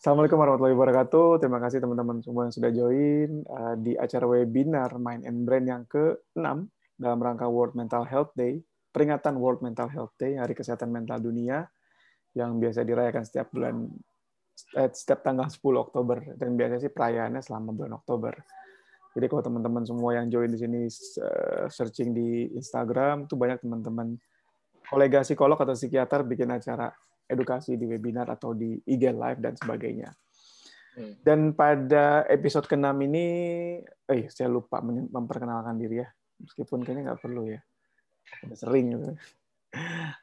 [0.00, 1.44] Assalamualaikum warahmatullahi wabarakatuh.
[1.44, 5.84] Terima kasih teman-teman semua yang sudah join uh, di acara webinar Mind and Brain yang
[5.92, 8.64] ke-6 dalam rangka World Mental Health Day,
[8.96, 11.68] peringatan World Mental Health Day, Hari Kesehatan Mental Dunia
[12.32, 13.92] yang biasa dirayakan setiap bulan
[14.80, 18.32] eh, setiap tanggal 10 Oktober dan biasanya sih perayaannya selama bulan Oktober.
[19.12, 20.88] Jadi kalau teman-teman semua yang join di sini
[21.20, 24.16] uh, searching di Instagram tuh banyak teman-teman
[24.80, 26.88] kolega psikolog atau psikiater bikin acara
[27.30, 30.10] edukasi di webinar atau di IG live dan sebagainya.
[30.98, 31.14] Hmm.
[31.22, 33.26] Dan pada episode ke-6 ini,
[34.10, 36.08] eh saya lupa memperkenalkan diri ya,
[36.42, 37.62] meskipun kayaknya nggak perlu ya,
[38.50, 39.06] udah sering gitu.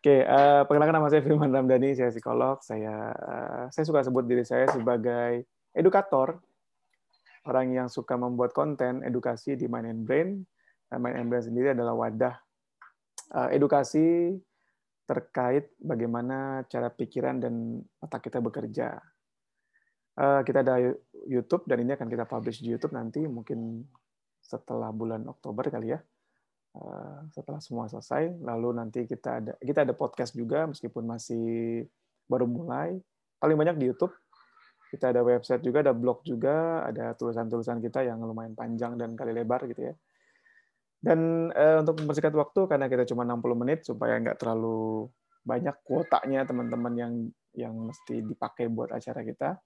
[0.03, 2.59] Oke, uh, perkenalkan nama saya Firman Ramdhani, saya psikolog.
[2.59, 6.43] Saya uh, saya suka sebut diri saya sebagai edukator,
[7.47, 10.43] orang yang suka membuat konten edukasi di Mind and Brain.
[10.91, 12.35] Nah, Mind and Brain sendiri adalah wadah
[13.31, 14.35] uh, edukasi
[15.07, 18.99] terkait bagaimana cara pikiran dan otak kita bekerja.
[20.17, 20.91] Uh, kita ada
[21.29, 23.87] YouTube dan ini akan kita publish di YouTube nanti mungkin
[24.43, 25.99] setelah bulan Oktober kali ya.
[26.77, 31.87] Uh, setelah semua selesai, lalu nanti kita ada kita ada podcast juga meskipun masih
[32.27, 32.99] baru mulai.
[33.39, 34.11] Paling banyak di YouTube.
[34.87, 39.35] Kita ada website juga, ada blog juga, ada tulisan-tulisan kita yang lumayan panjang dan kali
[39.35, 39.93] lebar gitu ya.
[40.97, 45.07] Dan uh, untuk mempersingkat waktu karena kita cuma 60 menit supaya nggak terlalu
[45.47, 47.13] banyak kuotanya teman-teman yang
[47.55, 49.57] yang mesti dipakai buat acara kita.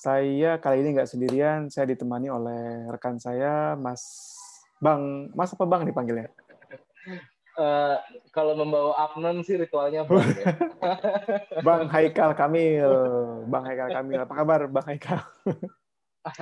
[0.00, 4.00] Saya kali ini nggak sendirian, saya ditemani oleh rekan saya, Mas
[4.80, 6.32] Bang, Mas apa Bang dipanggilnya?
[7.60, 8.00] Uh,
[8.32, 10.24] kalau membawa Afnan sih ritualnya Bang.
[10.24, 10.56] Ya.
[11.66, 12.88] bang Haikal Kamil,
[13.52, 15.20] Bang Haikal Kamil, apa kabar Bang Haikal?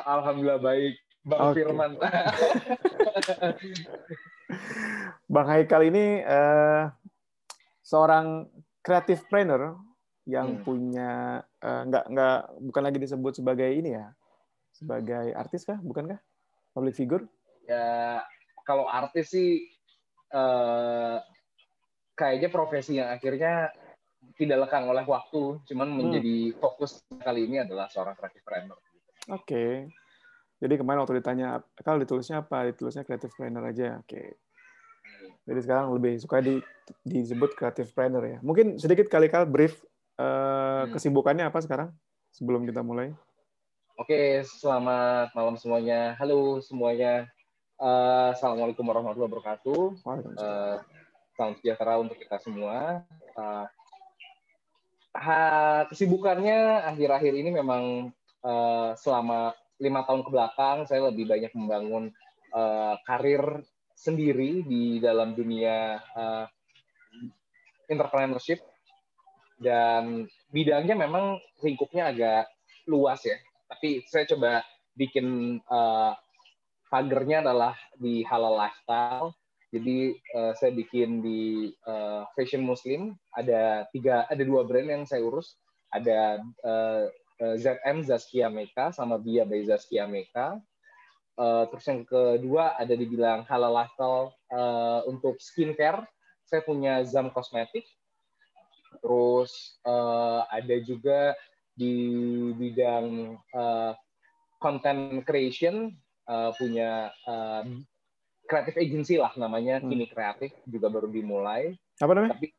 [0.06, 0.94] Alhamdulillah baik.
[1.24, 1.64] Bang okay.
[1.64, 1.90] Firman.
[5.32, 6.88] Bang Haikal ini uh,
[7.84, 8.48] seorang
[8.80, 9.76] creative planner
[10.28, 10.64] yang hmm.
[10.64, 14.12] punya uh, nggak nggak bukan lagi disebut sebagai ini ya
[14.76, 16.20] sebagai artis kah bukankah
[16.76, 17.24] public figure
[17.64, 18.20] ya
[18.68, 19.64] kalau artis sih
[20.36, 21.16] uh,
[22.12, 23.72] kayaknya profesi yang akhirnya
[24.36, 25.96] tidak lekang oleh waktu cuman hmm.
[25.96, 28.76] menjadi fokus kali ini adalah seorang creative planner
[29.32, 29.88] oke okay.
[30.58, 32.74] Jadi kemarin waktu ditanya, kalau ditulisnya apa?
[32.74, 34.02] Ditulisnya creative planner aja.
[34.02, 34.10] Oke.
[34.10, 34.26] Okay.
[35.48, 36.60] Jadi sekarang lebih suka di,
[37.06, 38.38] disebut creative planner ya.
[38.44, 39.80] Mungkin sedikit kali-kali brief
[40.20, 41.88] uh, kesibukannya apa sekarang
[42.34, 43.14] sebelum kita mulai.
[43.98, 46.14] Oke, selamat malam semuanya.
[46.20, 47.26] Halo semuanya.
[47.78, 49.82] Uh, Assalamualaikum warahmatullahi wabarakatuh.
[50.38, 50.76] Uh,
[51.38, 53.06] salam sejahtera untuk kita semua.
[53.38, 53.66] Uh,
[55.14, 55.38] ha,
[55.86, 58.10] kesibukannya akhir-akhir ini memang
[58.42, 62.10] uh, selama lima tahun ke belakang saya lebih banyak membangun
[62.54, 63.62] uh, karir
[63.98, 66.46] sendiri di dalam dunia uh,
[67.90, 68.62] entrepreneurship
[69.58, 72.46] dan bidangnya memang lingkupnya agak
[72.86, 73.34] luas ya.
[73.66, 74.62] Tapi saya coba
[74.94, 76.14] bikin uh,
[76.88, 79.34] pagernya adalah di halal lifestyle.
[79.68, 85.20] Jadi uh, saya bikin di uh, fashion muslim ada tiga ada dua brand yang saya
[85.26, 85.58] urus.
[85.92, 87.04] Ada uh,
[87.38, 90.58] ZM Zaskia Meka sama Bia by Zaskia Meka.
[91.38, 96.02] Uh, terus yang kedua ada dibilang halal lifestyle uh, untuk skincare.
[96.42, 97.86] Saya punya Zam Cosmetic.
[98.98, 101.38] Terus uh, ada juga
[101.78, 101.94] di
[102.58, 103.94] bidang uh,
[104.58, 105.94] content creation
[106.26, 107.62] uh, punya uh,
[108.48, 109.86] creative agency lah namanya hmm.
[109.86, 111.76] Kini Kreatif juga baru dimulai.
[112.02, 112.34] Apa namanya?
[112.34, 112.50] Tapi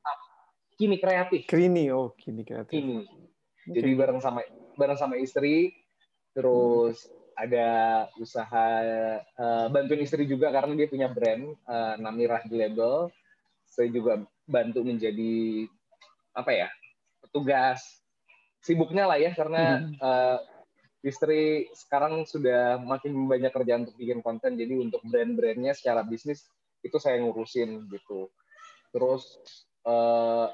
[0.80, 1.42] Kini Kreatif.
[1.52, 2.72] Kini oh Kini Kreatif.
[2.72, 3.04] Kini.
[3.04, 3.76] Okay.
[3.76, 4.40] Jadi bareng sama
[4.80, 5.76] bareng sama istri
[6.32, 7.44] terus hmm.
[7.44, 7.70] ada
[8.16, 8.68] usaha
[9.36, 13.12] uh, bantuin istri juga karena dia punya brand uh, Namirah Label
[13.68, 15.68] saya juga bantu menjadi
[16.32, 16.68] apa ya
[17.20, 17.84] petugas
[18.64, 20.00] sibuknya lah ya karena hmm.
[20.00, 20.38] uh,
[21.04, 26.44] istri sekarang sudah makin banyak kerjaan untuk bikin konten jadi untuk brand-brandnya secara bisnis
[26.84, 28.28] itu saya ngurusin gitu
[28.92, 29.40] terus
[29.88, 30.52] uh,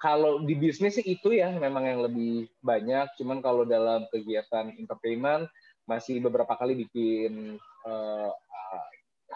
[0.00, 3.12] kalau di bisnis sih itu ya memang yang lebih banyak.
[3.20, 5.44] Cuman kalau dalam kegiatan entertainment
[5.84, 8.32] masih beberapa kali bikin uh,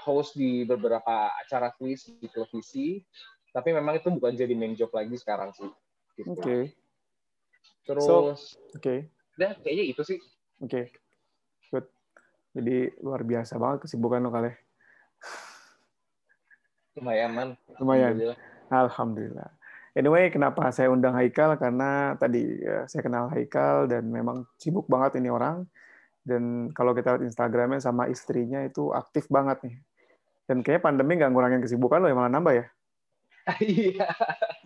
[0.00, 3.04] host di beberapa acara quiz di televisi.
[3.52, 5.68] Tapi memang itu bukan jadi main job lagi sekarang sih.
[6.16, 6.32] Gitu.
[6.32, 6.40] Oke.
[6.40, 6.62] Okay.
[7.84, 8.80] Terus, so, oke.
[8.80, 8.98] Okay.
[9.36, 10.18] Udah kayaknya itu sih.
[10.64, 10.72] Oke.
[10.72, 10.84] Okay.
[11.68, 11.86] Good.
[12.56, 14.48] Jadi luar biasa banget kesibukan lo kali.
[16.96, 17.48] Lumayan man.
[17.76, 18.16] Lumayan.
[18.16, 18.38] Alhamdulillah.
[18.72, 19.50] Alhamdulillah.
[19.94, 21.54] Anyway, kenapa saya undang Haikal?
[21.54, 25.70] Karena tadi ya, saya kenal Haikal dan memang sibuk banget ini orang.
[26.26, 29.76] Dan kalau kita lihat Instagramnya sama istrinya itu aktif banget nih.
[30.50, 32.66] Dan kayaknya pandemi nggak ngurangin kesibukan lo, ya malah nambah ya?
[33.60, 34.08] Iya.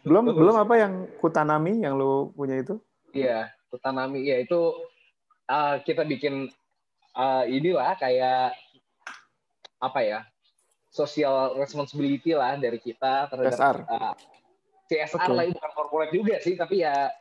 [0.06, 2.80] belum belum apa yang kutanami yang lo punya itu?
[3.12, 3.52] Iya.
[3.68, 4.80] Tutanami ya itu
[5.44, 6.48] uh, kita bikin
[7.12, 8.56] uh, inilah kayak
[9.76, 10.18] apa ya
[10.88, 14.14] social responsibility lah dari kita terhadap CSR, uh,
[14.88, 15.36] CSR okay.
[15.36, 17.12] lah bukan corporate juga sih tapi ya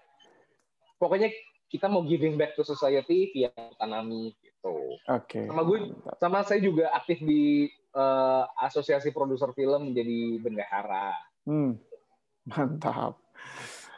[0.98, 1.30] pokoknya
[1.68, 4.96] kita mau giving back to society via Tanami gitu.
[5.12, 5.44] Oke.
[5.44, 5.46] Okay.
[5.52, 5.78] Sama gue
[6.18, 11.12] sama saya juga aktif di uh, asosiasi produser film menjadi bendahara.
[11.44, 11.76] Hmm.
[12.52, 13.20] Mantap.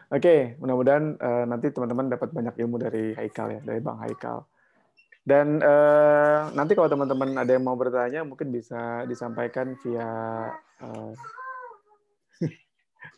[0.10, 4.42] Oke, okay, mudah-mudahan uh, nanti teman-teman dapat banyak ilmu dari Haikal ya, dari Bang Haikal.
[5.22, 10.10] Dan uh, nanti kalau teman-teman ada yang mau bertanya, mungkin bisa disampaikan via
[10.82, 11.14] uh,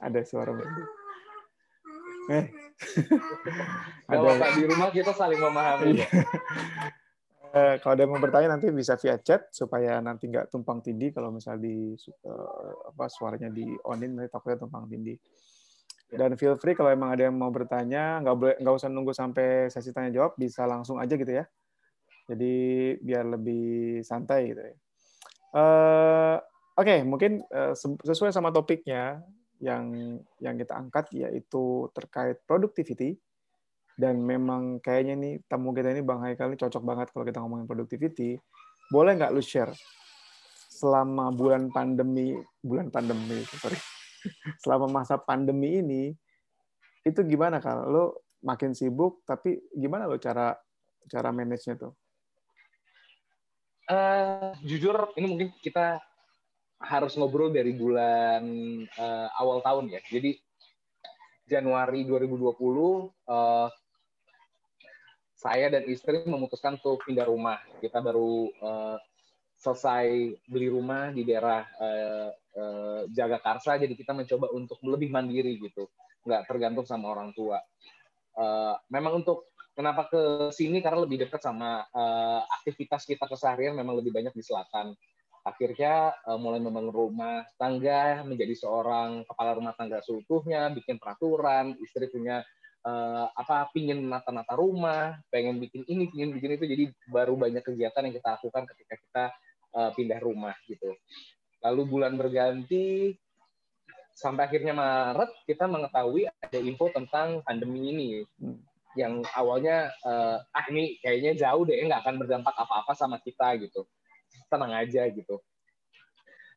[0.01, 0.83] ada suara berarti.
[2.30, 2.45] Eh.
[4.09, 6.01] ada Pak, di rumah kita saling memahami.
[7.53, 11.13] uh, kalau ada yang mau bertanya nanti bisa via chat supaya nanti nggak tumpang tindih
[11.13, 11.94] kalau misal di
[12.25, 15.21] uh, apa suaranya di onin nanti takutnya tumpang tindih.
[16.12, 16.27] Ya.
[16.27, 19.69] Dan feel free kalau emang ada yang mau bertanya, nggak boleh nggak usah nunggu sampai
[19.71, 21.45] sesi tanya jawab, bisa langsung aja gitu ya.
[22.27, 22.53] Jadi
[23.00, 24.75] biar lebih santai gitu ya.
[25.51, 26.38] Uh,
[26.80, 29.19] Oke, okay, mungkin uh, sesuai sama topiknya
[29.62, 33.16] yang yang kita angkat yaitu terkait productivity
[33.94, 37.69] dan memang kayaknya nih tamu kita ini Bang Haikal ini cocok banget kalau kita ngomongin
[37.69, 38.42] productivity.
[38.90, 39.72] Boleh nggak lu share
[40.81, 43.78] selama bulan pandemi bulan pandemi sorry
[44.66, 46.04] selama masa pandemi ini
[47.06, 48.06] itu gimana kalau lo
[48.42, 50.58] makin sibuk tapi gimana lo cara
[51.06, 51.94] cara manage-nya tuh?
[53.86, 56.02] Uh, jujur ini mungkin kita
[56.81, 58.44] harus ngobrol dari bulan
[58.98, 60.01] uh, awal tahun ya.
[60.10, 60.38] Jadi
[61.45, 62.57] Januari 2020
[63.28, 63.68] uh,
[65.36, 67.57] saya dan istri memutuskan untuk pindah rumah.
[67.81, 68.98] Kita baru uh,
[69.62, 75.86] selesai beli rumah di daerah uh, uh, Jagakarsa, jadi kita mencoba untuk lebih mandiri gitu,
[76.25, 77.62] nggak tergantung sama orang tua.
[78.34, 80.84] Uh, memang untuk Kenapa ke sini?
[80.84, 84.92] Karena lebih dekat sama uh, aktivitas kita keseharian memang lebih banyak di selatan.
[85.41, 92.05] Akhirnya uh, mulai membangun rumah tangga, menjadi seorang kepala rumah tangga seutuhnya, bikin peraturan, istri
[92.13, 92.45] punya
[92.85, 98.05] uh, apa pingin nata-nata rumah, pengen bikin ini, pengen bikin itu, jadi baru banyak kegiatan
[98.05, 99.23] yang kita lakukan ketika kita
[99.73, 100.93] uh, pindah rumah gitu.
[101.65, 103.17] Lalu bulan berganti,
[104.13, 108.09] sampai akhirnya Maret kita mengetahui ada info tentang pandemi ini.
[108.38, 113.55] Hmm yang awalnya uh, ah ini kayaknya jauh deh nggak akan berdampak apa-apa sama kita
[113.63, 113.88] gitu
[114.51, 115.39] tenang aja gitu.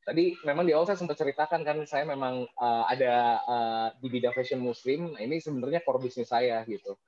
[0.05, 4.37] Tadi memang di awal saya sempat ceritakan kan saya memang uh, ada uh, di bidang
[4.37, 6.99] fashion muslim nah ini sebenarnya core bisnis saya gitu.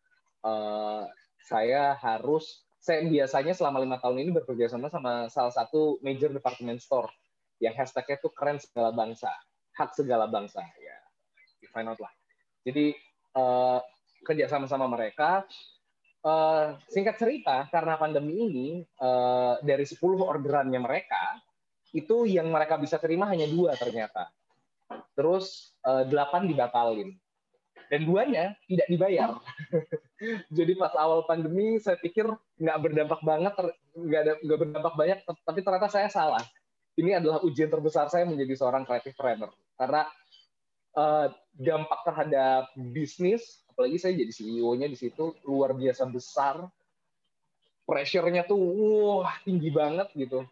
[0.40, 1.04] Uh,
[1.44, 6.78] saya harus saya biasanya selama lima tahun ini bekerja sama sama salah satu major department
[6.80, 7.10] store
[7.58, 9.28] yang hashtagnya tuh keren segala bangsa
[9.76, 10.96] hak segala bangsa ya.
[11.70, 12.12] Find out lah.
[12.64, 12.96] Jadi
[13.36, 13.78] uh,
[14.24, 15.44] kerja sama-sama mereka.
[16.26, 18.68] Uh, singkat cerita, karena pandemi ini,
[18.98, 21.38] uh, dari 10 orderannya mereka,
[21.94, 24.26] itu yang mereka bisa terima hanya dua ternyata.
[25.14, 27.14] Terus uh, delapan dibatalin.
[27.86, 29.30] Dan duanya tidak dibayar.
[30.58, 32.26] Jadi pas awal pandemi, saya pikir
[32.58, 33.54] nggak berdampak banget,
[33.94, 36.42] nggak ada nggak berdampak banyak, tapi ternyata saya salah.
[36.98, 39.54] Ini adalah ujian terbesar saya menjadi seorang creative planner.
[39.78, 40.10] Karena
[40.98, 46.64] uh, dampak terhadap bisnis apalagi saya jadi CEO-nya di situ luar biasa besar.
[47.84, 50.48] Pressure-nya tuh wah tinggi banget gitu.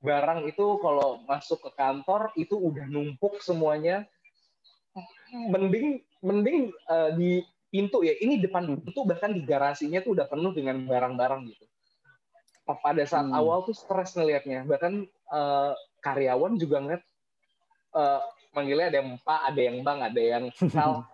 [0.00, 4.08] Barang itu kalau masuk ke kantor itu udah numpuk semuanya.
[5.52, 8.16] Mending mending uh, di pintu ya.
[8.16, 11.68] Ini depan pintu bahkan di garasinya tuh udah penuh dengan barang-barang gitu.
[12.64, 13.36] Pada saat hmm.
[13.36, 14.64] awal tuh stres ngelihatnya.
[14.64, 15.04] Bahkan
[15.36, 17.04] uh, karyawan juga ngeliat
[17.92, 18.24] uh,
[18.56, 21.04] manggilnya ada yang pak ada yang bang ada yang sal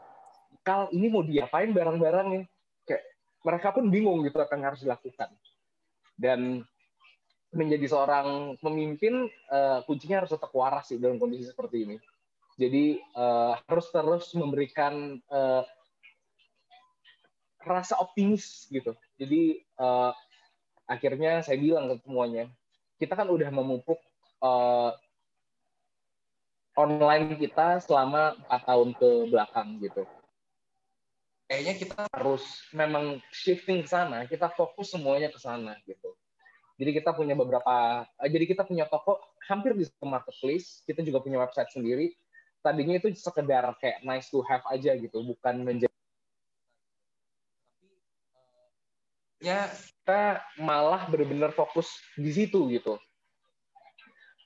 [0.90, 2.42] Ini mau diapain barang-barangnya.
[2.86, 3.02] Kayak
[3.46, 5.30] mereka pun bingung gitu apa harus dilakukan.
[6.14, 6.64] Dan
[7.50, 11.96] menjadi seorang pemimpin uh, kuncinya harus tetap waras sih dalam kondisi seperti ini.
[12.60, 15.64] Jadi uh, harus terus memberikan uh,
[17.64, 18.94] rasa optimis gitu.
[19.18, 20.14] Jadi uh,
[20.90, 22.50] akhirnya saya bilang ke semuanya
[23.00, 23.96] kita kan udah memupuk
[24.44, 24.92] uh,
[26.76, 30.02] online kita selama empat tahun ke belakang gitu
[31.50, 36.14] kayaknya kita harus memang shifting ke sana, kita fokus semuanya ke sana gitu.
[36.78, 39.18] Jadi kita punya beberapa, eh, jadi kita punya toko
[39.50, 42.14] hampir di marketplace, kita juga punya website sendiri.
[42.62, 45.90] Tadinya itu sekedar kayak nice to have aja gitu, bukan menjadi
[49.40, 52.94] ya kita malah benar-benar fokus di situ gitu.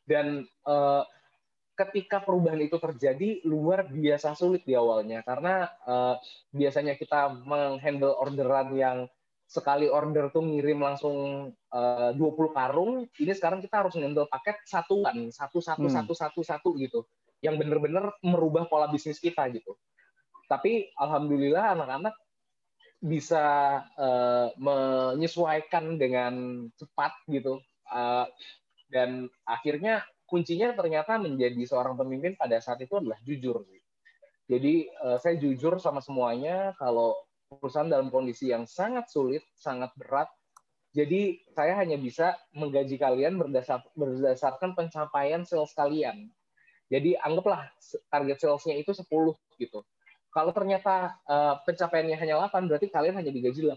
[0.09, 1.05] Dan uh,
[1.75, 6.14] ketika perubahan itu terjadi luar biasa sulit di awalnya karena uh,
[6.54, 8.99] biasanya kita menghandle orderan yang
[9.45, 14.57] sekali order tuh ngirim langsung eh, uh, 20 karung, ini sekarang kita harus ngambil paket
[14.66, 15.95] satuan, satu satu hmm.
[15.95, 17.04] satu satu satu gitu,
[17.45, 19.76] yang benar-benar merubah pola bisnis kita gitu.
[20.49, 22.14] Tapi alhamdulillah anak-anak
[23.04, 23.45] bisa
[24.00, 27.61] uh, menyesuaikan dengan cepat gitu,
[27.93, 28.26] uh,
[28.88, 33.64] dan akhirnya kuncinya ternyata menjadi seorang pemimpin pada saat itu adalah jujur.
[34.45, 37.16] Jadi uh, saya jujur sama semuanya kalau
[37.49, 40.28] perusahaan dalam kondisi yang sangat sulit, sangat berat.
[40.95, 46.31] Jadi saya hanya bisa menggaji kalian berdasar, berdasarkan pencapaian sales kalian.
[46.93, 47.66] Jadi anggaplah
[48.12, 49.09] target salesnya itu 10
[49.59, 49.81] gitu.
[50.31, 53.75] Kalau ternyata uh, pencapaiannya hanya 8, berarti kalian hanya digaji 80%.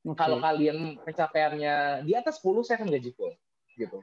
[0.00, 0.16] Okay.
[0.16, 3.32] Kalau kalian pencapaiannya di atas 10, saya akan gaji full.
[3.76, 4.00] Gitu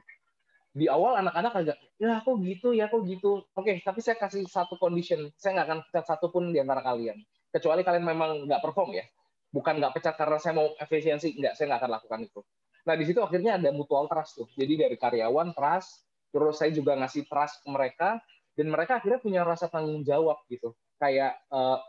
[0.72, 3.42] di awal anak-anak agak ya kok gitu ya kok gitu.
[3.56, 5.32] Oke okay, tapi saya kasih satu condition.
[5.34, 7.18] Saya nggak akan pecat satu pun di antara kalian.
[7.48, 9.04] Kecuali kalian memang nggak perform ya.
[9.48, 12.40] Bukan nggak pecat karena saya mau efisiensi nggak saya nggak akan lakukan itu.
[12.84, 14.48] Nah di situ akhirnya ada mutual trust tuh.
[14.54, 18.20] Jadi dari karyawan trust terus saya juga ngasih trust ke mereka
[18.52, 20.76] dan mereka akhirnya punya rasa tanggung jawab gitu.
[21.00, 21.80] Kayak uh,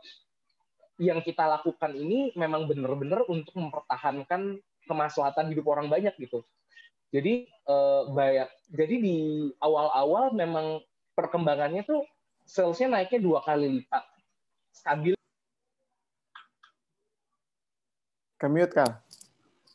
[1.00, 4.60] yang kita lakukan ini memang benar-benar untuk mempertahankan
[4.90, 6.42] kemaslahatan hidup orang banyak gitu
[7.10, 8.48] jadi uh, bayar.
[8.70, 9.18] Jadi di
[9.62, 10.82] awal-awal memang
[11.18, 12.06] perkembangannya tuh
[12.46, 14.04] salesnya naiknya dua kali lipat.
[14.74, 15.18] Stabil.
[18.40, 19.02] Commute kah?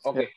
[0.07, 0.15] Oke.
[0.15, 0.29] Okay.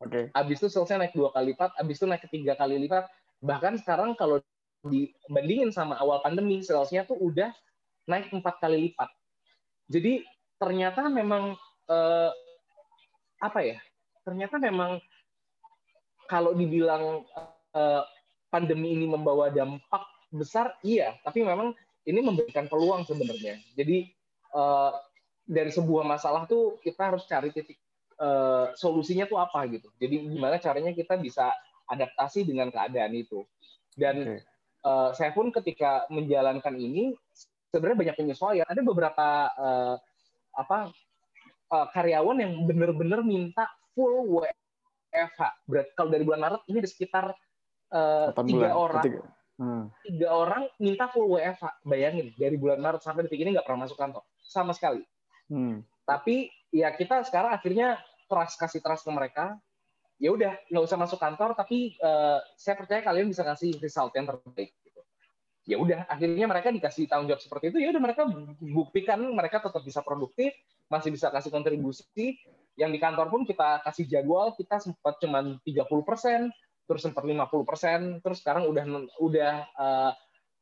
[0.00, 0.10] Oke.
[0.12, 0.24] Okay.
[0.36, 3.08] Abis itu salesnya naik dua kali lipat, abis itu naik ketiga kali lipat.
[3.40, 4.40] Bahkan sekarang kalau
[4.84, 7.52] dibandingin sama awal pandemi, salesnya tuh udah
[8.08, 9.08] naik empat kali lipat.
[9.88, 10.24] Jadi
[10.60, 11.56] ternyata memang
[11.88, 12.30] eh,
[13.40, 13.76] apa ya?
[14.24, 15.00] Ternyata memang
[16.30, 17.26] kalau dibilang
[17.74, 18.02] uh,
[18.54, 21.18] pandemi ini membawa dampak besar, iya.
[21.26, 21.74] Tapi memang
[22.06, 23.58] ini memberikan peluang sebenarnya.
[23.74, 24.06] Jadi
[24.54, 24.94] uh,
[25.42, 27.82] dari sebuah masalah tuh kita harus cari titik
[28.22, 29.90] uh, solusinya tuh apa gitu.
[29.98, 31.50] Jadi gimana caranya kita bisa
[31.90, 33.42] adaptasi dengan keadaan itu.
[33.98, 34.40] Dan okay.
[34.86, 37.18] uh, saya pun ketika menjalankan ini
[37.74, 38.66] sebenarnya banyak penyesuaian.
[38.70, 39.26] Ada beberapa
[39.58, 39.96] uh,
[40.54, 40.94] apa
[41.74, 43.66] uh, karyawan yang benar-benar minta
[43.98, 44.30] full
[45.10, 45.40] WFH.
[45.66, 47.24] Berarti kalau dari bulan Maret ini ada sekitar
[47.90, 49.04] uh, tiga orang.
[49.04, 49.22] Tiga.
[49.60, 49.92] Hmm.
[50.00, 51.84] tiga orang minta full WFH.
[51.84, 55.04] Bayangin dari bulan Maret sampai detik ini nggak pernah masuk kantor sama sekali.
[55.52, 55.84] Hmm.
[56.08, 58.00] Tapi ya kita sekarang akhirnya
[58.30, 59.58] trust kasih trust ke mereka.
[60.20, 64.28] Ya udah nggak usah masuk kantor, tapi uh, saya percaya kalian bisa kasih result yang
[64.28, 64.72] terbaik.
[64.84, 65.00] Gitu.
[65.64, 67.78] Ya udah akhirnya mereka dikasih tanggung jawab seperti itu.
[67.80, 68.28] Ya udah mereka
[68.60, 70.52] buktikan mereka tetap bisa produktif,
[70.92, 72.36] masih bisa kasih kontribusi
[72.80, 76.48] yang di kantor pun kita kasih jadwal kita sempat cuma 30 persen
[76.88, 78.84] terus sempat 50 persen terus sekarang udah
[79.20, 80.12] udah uh,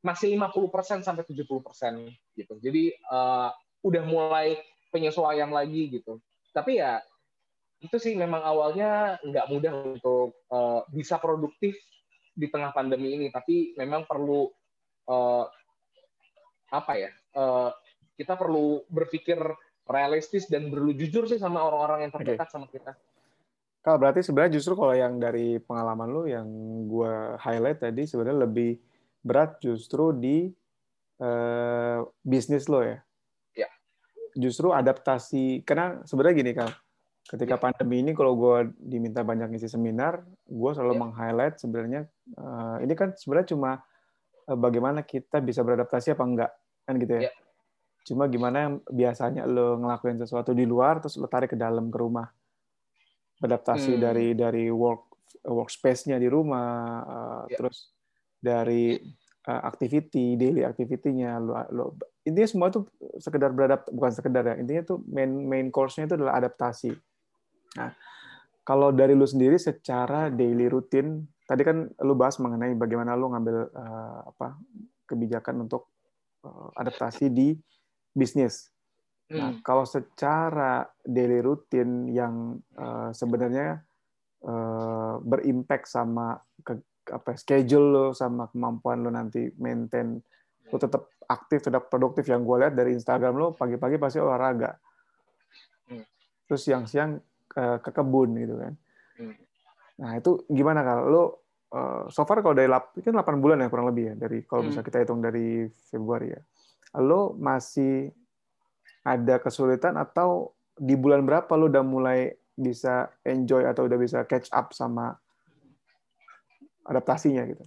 [0.02, 1.94] masih 50 persen sampai 70 persen
[2.38, 2.54] gitu.
[2.62, 3.50] Jadi uh,
[3.82, 4.58] udah mulai
[4.94, 6.22] penyesuaian lagi gitu.
[6.54, 7.02] Tapi ya
[7.78, 11.74] itu sih memang awalnya nggak mudah untuk uh, bisa produktif
[12.34, 13.26] di tengah pandemi ini.
[13.34, 14.46] Tapi memang perlu
[15.10, 15.44] uh,
[16.68, 17.72] apa ya uh,
[18.14, 19.40] kita perlu berpikir
[19.88, 22.54] realistis dan perlu jujur sih sama orang-orang yang terdekat okay.
[22.54, 22.92] sama kita.
[23.80, 26.46] Kalau berarti sebenarnya justru kalau yang dari pengalaman lu yang
[26.84, 28.76] gue highlight tadi sebenarnya lebih
[29.24, 30.52] berat justru di
[31.24, 33.00] uh, bisnis lo ya.
[33.56, 33.68] Ya.
[34.36, 36.68] Justru adaptasi karena sebenarnya gini kal,
[37.32, 37.60] ketika ya.
[37.64, 41.00] pandemi ini kalau gue diminta banyak ngisi seminar, gue selalu ya.
[41.00, 42.00] meng-highlight sebenarnya
[42.36, 43.80] uh, ini kan sebenarnya cuma
[44.52, 46.50] uh, bagaimana kita bisa beradaptasi apa enggak
[46.84, 47.32] kan gitu ya.
[47.32, 47.32] ya
[48.08, 52.24] Cuma gimana biasanya lo ngelakuin sesuatu di luar terus lo tarik ke dalam ke rumah.
[53.44, 54.00] Adaptasi hmm.
[54.00, 55.08] dari dari work
[55.44, 57.58] workspace-nya di rumah uh, yeah.
[57.60, 57.92] terus
[58.40, 58.96] dari
[59.44, 61.84] uh, activity, daily activity-nya lo, lo
[62.24, 62.80] intinya semua itu
[63.20, 64.54] sekedar beradapt bukan sekedar ya.
[64.56, 66.96] Intinya tuh main main course-nya itu adalah adaptasi.
[67.76, 67.92] Nah,
[68.64, 73.56] kalau dari lu sendiri secara daily rutin, tadi kan lu bahas mengenai bagaimana lu ngambil
[73.72, 74.56] uh, apa
[75.08, 75.88] kebijakan untuk
[76.44, 77.56] uh, adaptasi di
[78.16, 78.72] bisnis.
[79.28, 79.60] Nah, hmm.
[79.60, 83.84] kalau secara daily rutin yang uh, sebenarnya
[84.44, 86.80] uh, berimpact sama ke,
[87.12, 90.16] apa schedule lo sama kemampuan lo nanti maintain
[90.68, 94.76] lo tetap aktif tetap produktif yang gue lihat dari Instagram lo pagi-pagi pasti olahraga
[95.92, 96.04] hmm.
[96.48, 98.72] terus siang-siang ke, ke kebun gitu kan
[99.20, 99.34] hmm.
[100.00, 101.24] nah itu gimana kalau lo
[101.72, 102.68] uh, so far kalau dari
[103.00, 104.72] kan 8 bulan ya kurang lebih ya dari kalau hmm.
[104.72, 106.40] bisa kita hitung dari Februari ya
[106.96, 108.12] lo masih
[109.04, 114.50] ada kesulitan atau di bulan berapa lo udah mulai bisa enjoy atau udah bisa catch
[114.50, 115.14] up sama
[116.88, 117.64] adaptasinya gitu?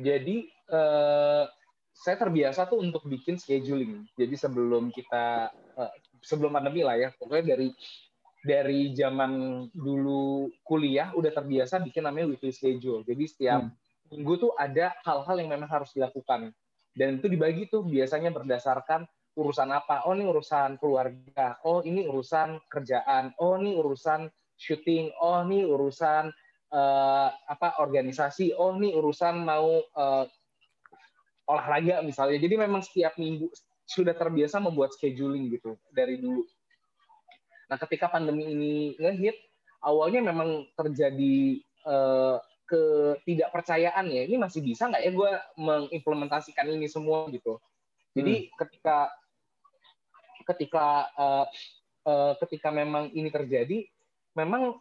[0.00, 1.44] Jadi uh,
[1.92, 4.08] saya terbiasa tuh untuk bikin scheduling.
[4.16, 5.92] Jadi sebelum kita uh,
[6.24, 7.68] sebelum pandemi lah ya, pokoknya dari
[8.42, 13.06] dari zaman dulu kuliah udah terbiasa bikin namanya weekly schedule.
[13.06, 13.72] Jadi setiap hmm.
[14.10, 16.50] minggu tuh ada hal-hal yang memang harus dilakukan.
[16.92, 20.04] Dan itu dibagi tuh biasanya berdasarkan urusan apa.
[20.04, 21.56] Oh ini urusan keluarga.
[21.64, 23.32] Oh ini urusan kerjaan.
[23.40, 24.28] Oh ini urusan
[24.60, 25.12] syuting.
[25.20, 26.28] Oh ini urusan
[26.72, 28.52] uh, apa organisasi.
[28.56, 30.24] Oh ini urusan mau uh,
[31.48, 32.38] olahraga misalnya.
[32.38, 33.48] Jadi memang setiap minggu
[33.88, 36.44] sudah terbiasa membuat scheduling gitu dari dulu.
[37.68, 39.36] Nah, ketika pandemi ini ngehit,
[39.80, 42.36] awalnya memang terjadi uh,
[42.68, 44.22] ketidakpercayaan ya.
[44.26, 47.58] Ini masih bisa nggak ya gue mengimplementasikan ini semua gitu.
[48.12, 48.48] Jadi hmm.
[48.60, 48.96] ketika
[50.42, 51.46] ketika uh,
[52.06, 53.86] uh, ketika memang ini terjadi,
[54.34, 54.78] memang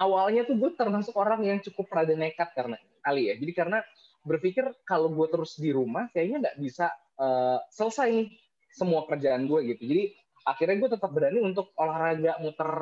[0.00, 3.34] awalnya tuh gue termasuk orang yang cukup rada nekat karena kali ya.
[3.36, 3.78] Jadi karena
[4.24, 6.88] berpikir kalau gue terus di rumah kayaknya nggak bisa
[7.20, 8.28] uh, selesai nih
[8.72, 9.82] semua kerjaan gue gitu.
[9.84, 10.04] Jadi
[10.44, 12.72] akhirnya gue tetap berani untuk olahraga muter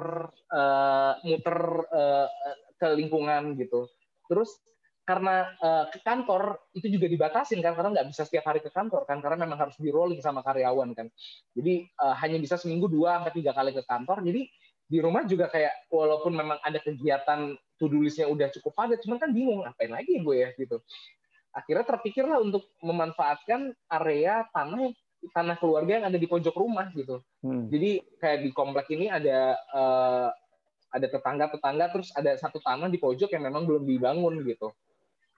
[0.50, 1.58] uh, muter
[1.94, 2.28] uh,
[2.76, 3.86] ke lingkungan gitu.
[4.26, 4.58] Terus
[5.02, 9.02] karena uh, ke kantor itu juga dibatasin kan karena nggak bisa setiap hari ke kantor
[9.02, 11.06] kan karena memang harus di rolling sama karyawan kan.
[11.54, 14.22] Jadi uh, hanya bisa seminggu dua sampai tiga kali ke kantor.
[14.22, 14.46] Jadi
[14.92, 19.30] di rumah juga kayak walaupun memang ada kegiatan to do udah cukup padat cuman kan
[19.32, 20.78] bingung ngapain lagi gue ya gitu.
[21.52, 24.92] Akhirnya terpikirlah untuk memanfaatkan area tanah
[25.30, 27.22] tanah keluarga yang ada di pojok rumah gitu.
[27.46, 27.70] Hmm.
[27.70, 30.28] Jadi kayak di komplek ini ada uh,
[30.92, 34.74] ada tetangga-tetangga terus ada satu tanah di pojok yang memang belum dibangun gitu.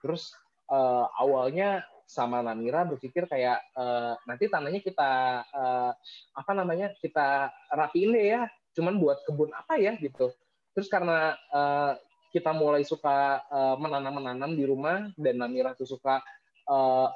[0.01, 0.33] Terus
[0.73, 5.91] uh, awalnya sama Namira berpikir kayak uh, nanti tanahnya kita uh,
[6.37, 8.41] apa namanya kita rapiin deh ya.
[8.75, 10.33] Cuman buat kebun apa ya gitu.
[10.75, 11.95] Terus karena uh,
[12.35, 16.19] kita mulai suka uh, menanam-menanam di rumah dan Namira tuh suka
[16.67, 17.07] uh,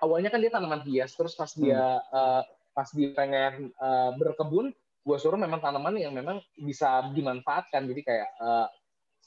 [0.00, 2.16] awalnya kan dia tanaman hias terus pas dia hmm.
[2.16, 2.42] uh,
[2.72, 8.28] pas dia pengen uh, berkebun gue suruh memang tanaman yang memang bisa dimanfaatkan jadi kayak
[8.36, 8.68] uh,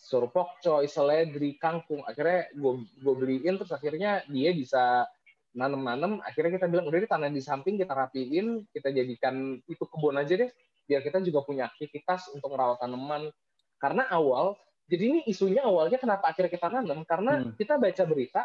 [0.04, 2.04] suruh pokcoy, seledri, kangkung.
[2.04, 5.08] Akhirnya gue gue beliin terus akhirnya dia bisa
[5.56, 6.20] nanam-nanam.
[6.22, 10.36] Akhirnya kita bilang udah di tanah di samping kita rapiin, kita jadikan itu kebun aja
[10.36, 10.52] deh
[10.84, 13.32] biar kita juga punya aktivitas untuk merawat tanaman.
[13.80, 14.60] Karena awal
[14.92, 17.56] jadi ini isunya awalnya kenapa akhirnya kita nanam karena hmm.
[17.56, 18.42] kita baca berita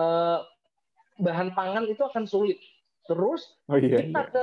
[0.00, 0.40] uh,
[1.20, 2.56] bahan pangan itu akan sulit.
[3.06, 4.30] Terus oh, iya, kita iya.
[4.32, 4.42] ke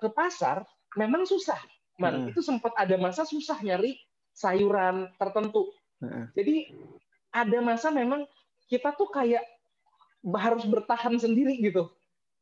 [0.00, 0.64] ke pasar
[0.96, 1.58] memang susah.
[1.94, 2.30] Man, hmm.
[2.34, 3.94] itu sempat ada masa susah nyari
[4.34, 5.70] sayuran tertentu.
[6.02, 6.26] Hmm.
[6.34, 6.74] Jadi
[7.30, 8.26] ada masa memang
[8.66, 9.46] kita tuh kayak
[10.34, 11.86] harus bertahan sendiri gitu.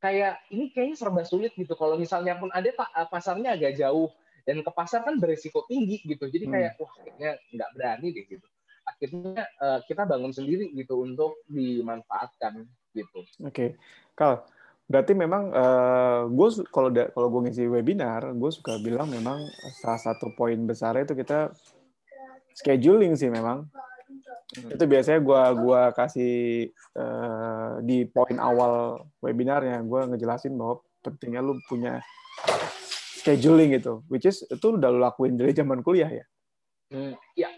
[0.01, 1.77] Kayak ini kayaknya serba sulit gitu.
[1.77, 2.73] Kalau misalnya pun ada
[3.13, 4.09] pasarnya agak jauh
[4.49, 6.27] dan ke pasar kan beresiko tinggi gitu.
[6.33, 6.53] Jadi hmm.
[6.57, 8.47] kayak wah kayaknya nggak berani deh gitu.
[8.83, 13.21] Akhirnya uh, kita bangun sendiri gitu untuk dimanfaatkan gitu.
[13.43, 13.69] Oke, okay.
[14.13, 14.45] Kal,
[14.87, 19.41] berarti memang uh, gue kalau kalau gue ngisi webinar, gue suka bilang memang
[19.81, 21.53] salah satu poin besar itu kita
[22.53, 23.69] scheduling sih memang.
[24.53, 24.69] Hmm.
[24.69, 31.57] Itu biasanya gue gua kasih uh, di poin awal webinarnya, gue ngejelasin bahwa pentingnya lu
[31.67, 32.05] punya
[33.25, 36.25] scheduling gitu, which is itu udah lu lakuin dari zaman kuliah ya?
[36.93, 37.49] Hmm, ya.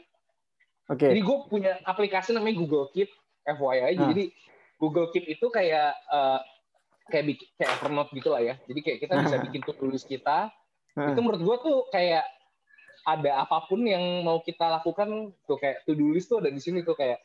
[0.86, 1.08] Oke.
[1.08, 1.10] Okay.
[1.18, 3.10] Jadi gue punya aplikasi namanya Google Keep,
[3.42, 3.92] FYI.
[3.98, 4.08] Nah.
[4.14, 4.24] Jadi
[4.84, 6.44] Google Keep itu kayak uh,
[7.08, 8.54] kayak bikin kayak Evernote gitu lah ya.
[8.68, 10.52] Jadi kayak kita bisa bikin tulis kita.
[10.92, 12.28] Itu menurut gue tuh kayak
[13.04, 16.60] ada apa pun yang mau kita lakukan tuh kayak to do list tuh ada di
[16.60, 17.20] sini tuh kayak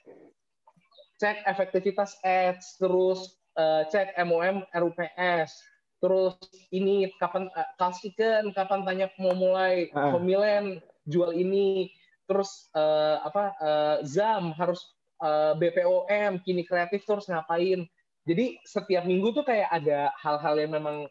[1.19, 5.51] cek efektivitas ads, terus uh, cek MOM RUPS,
[5.99, 6.35] terus
[6.71, 10.79] ini kapan uh, ikan kapan tanya mau mulai pemilihan
[11.11, 11.91] jual ini,
[12.23, 17.85] terus uh, apa uh, ZAM harus uh, eh, BPOM, kini kreatif terus ngapain.
[18.27, 21.07] Jadi setiap minggu tuh kayak ada hal-hal yang memang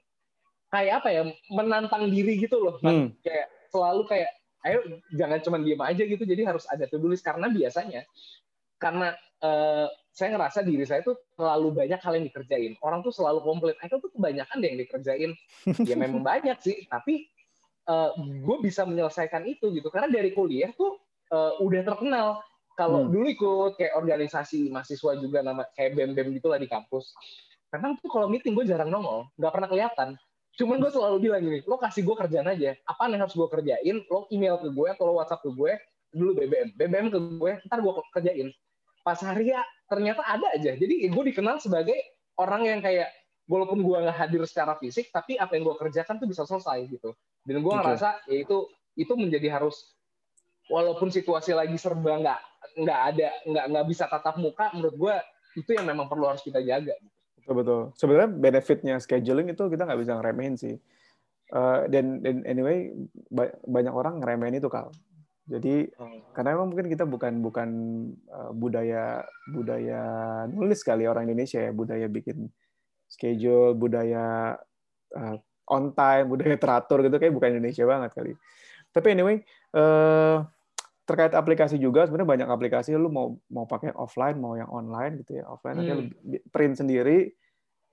[0.68, 2.76] kayak apa ya menantang diri gitu loh.
[2.84, 3.12] Hmm.
[3.24, 4.30] Kayak selalu kayak
[4.66, 4.78] ayo
[5.16, 6.22] jangan cuma diem aja gitu.
[6.22, 8.04] Jadi harus ada tulis karena biasanya
[8.78, 12.74] karena uh, saya ngerasa diri saya tuh terlalu banyak hal yang dikerjain.
[12.82, 15.30] Orang tuh selalu komplain, itu tuh kebanyakan deh yang dikerjain.
[15.86, 17.30] ya memang banyak sih, tapi
[17.86, 19.90] uh, gue bisa menyelesaikan itu gitu.
[19.94, 20.98] Karena dari kuliah tuh
[21.30, 22.42] uh, udah terkenal
[22.78, 23.10] kalau hmm.
[23.10, 27.10] dulu ikut kayak organisasi mahasiswa juga nama kayak bem bem gitulah di kampus.
[27.74, 30.08] Memang tuh kalau meeting gue jarang nongol nggak pernah kelihatan.
[30.54, 32.78] Cuman gue selalu bilang gini lo kasih gue kerjaan aja.
[32.86, 33.96] Apa yang harus gue kerjain?
[34.06, 35.74] Lo email ke gue atau lo whatsapp ke gue
[36.14, 38.48] dulu BBM BBM ke gue ntar gue kerjain.
[39.02, 40.78] Pas hari ya ternyata ada aja.
[40.78, 41.98] Jadi gue dikenal sebagai
[42.38, 43.10] orang yang kayak
[43.50, 47.10] walaupun gue nggak hadir secara fisik tapi apa yang gue kerjakan tuh bisa selesai gitu.
[47.42, 47.82] Dan gue okay.
[47.82, 49.98] ngerasa ya itu itu menjadi harus
[50.70, 52.40] walaupun situasi lagi serba nggak
[52.78, 55.14] nggak ada nggak nggak bisa tatap muka menurut gue
[55.58, 56.94] itu yang memang perlu harus kita jaga.
[57.42, 57.80] Betul betul.
[57.96, 60.76] Sebenarnya benefitnya scheduling itu kita nggak bisa ngeremehin sih.
[61.48, 62.92] Uh, dan, dan anyway
[63.64, 64.92] banyak orang ngeremehin itu kal.
[65.48, 66.36] Jadi hmm.
[66.36, 67.70] karena memang mungkin kita bukan bukan
[68.28, 70.02] uh, budaya budaya
[70.52, 72.52] nulis kali orang Indonesia ya budaya bikin
[73.08, 74.60] schedule budaya
[75.16, 75.36] uh,
[75.72, 78.32] on time budaya teratur gitu kayak bukan Indonesia banget kali.
[78.92, 79.40] Tapi anyway
[79.72, 80.44] uh,
[81.08, 85.40] terkait aplikasi juga sebenarnya banyak aplikasi lu mau mau pakai offline mau yang online gitu
[85.40, 86.52] ya offline hmm.
[86.52, 87.32] print sendiri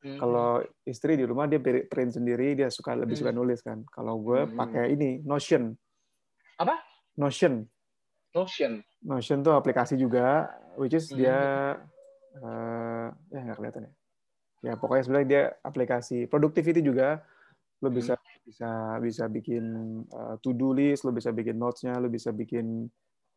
[0.04, 0.20] hmm.
[0.20, 3.22] kalau istri di rumah dia print sendiri dia suka lebih hmm.
[3.24, 4.60] suka nulis kan kalau gue hmm.
[4.60, 5.72] pakai ini Notion
[6.60, 6.76] apa
[7.16, 7.64] Notion
[8.36, 11.16] Notion Notion tuh aplikasi juga which is hmm.
[11.16, 11.40] dia
[12.44, 13.92] uh, ya nggak kelihatan ya
[14.60, 17.24] ya pokoknya sebenarnya dia aplikasi productivity juga
[17.80, 18.44] lo bisa hmm.
[18.44, 19.64] bisa bisa bikin
[20.12, 22.92] uh, to do list lo bisa bikin notesnya lo bisa bikin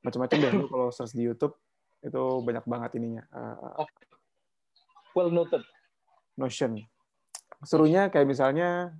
[0.04, 1.54] macam-macam deh lu kalau search di YouTube
[2.02, 3.22] itu banyak banget ininya.
[3.34, 3.86] Uh,
[5.18, 5.62] well noted.
[6.38, 6.78] Notion.
[7.66, 8.94] Serunya kayak misalnya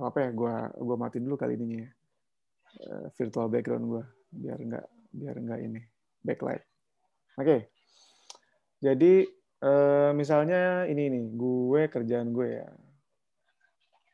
[0.00, 1.88] apa ya gua gua matiin dulu kali ini ya.
[2.88, 5.80] Uh, virtual background gua biar enggak biar enggak ini
[6.24, 6.64] backlight.
[7.38, 7.44] Oke.
[7.44, 7.60] Okay.
[8.78, 9.26] jadi
[9.62, 12.68] uh, misalnya ini nih gue kerjaan gue ya.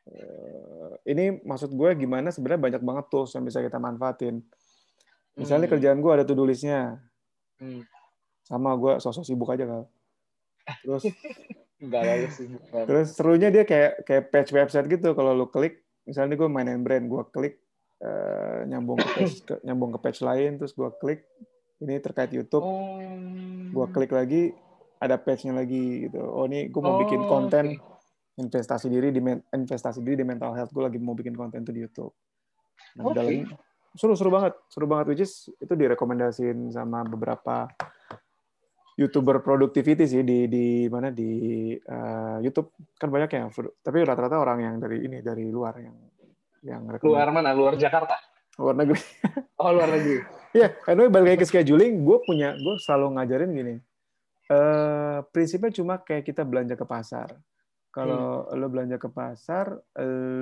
[0.05, 4.45] Uh, ini maksud gue gimana sebenarnya banyak banget tools yang bisa kita manfaatin
[5.35, 5.73] Misalnya hmm.
[5.75, 6.99] kerjaan gue ada to-do list-nya.
[7.59, 7.83] Hmm.
[8.43, 9.83] Sama gue sosok sibuk aja kal.
[10.83, 11.03] Terus
[11.83, 12.61] Enggak lah sibuk.
[12.71, 17.05] Terus serunya dia kayak kayak patch website gitu kalau lu klik misalnya gue main brand
[17.09, 17.55] gue klik
[17.99, 21.27] uh, nyambung ke page ke, nyambung ke page lain terus gue klik
[21.83, 22.63] ini terkait YouTube.
[22.63, 23.03] Oh.
[23.75, 24.55] Gue klik lagi
[25.03, 26.23] ada page-nya lagi gitu.
[26.23, 28.39] Oh ini gue mau oh, bikin konten okay.
[28.39, 29.19] investasi diri di
[29.51, 32.15] investasi diri di mental health gue lagi mau bikin konten tuh di YouTube.
[32.95, 33.15] Nah, okay.
[33.15, 33.35] dalam
[33.95, 35.05] seru seru banget seru banget.
[35.11, 37.71] Which is itu direkomendasiin sama beberapa
[38.95, 42.75] youtuber productivity sih di di mana di uh, YouTube.
[42.95, 43.51] Kan banyak yang
[43.83, 45.95] tapi rata-rata orang yang dari ini dari luar yang
[46.65, 47.51] yang luar mana?
[47.55, 48.19] Luar Jakarta?
[48.59, 49.01] Luar negeri.
[49.55, 50.19] Oh luar negeri.
[50.51, 52.03] Ya yeah, anyway balik lagi ke scheduling.
[52.03, 53.75] Gue punya gue selalu ngajarin gini.
[54.51, 57.39] Uh, prinsipnya cuma kayak kita belanja ke pasar.
[57.95, 58.59] Kalau hmm.
[58.59, 59.79] lo belanja ke pasar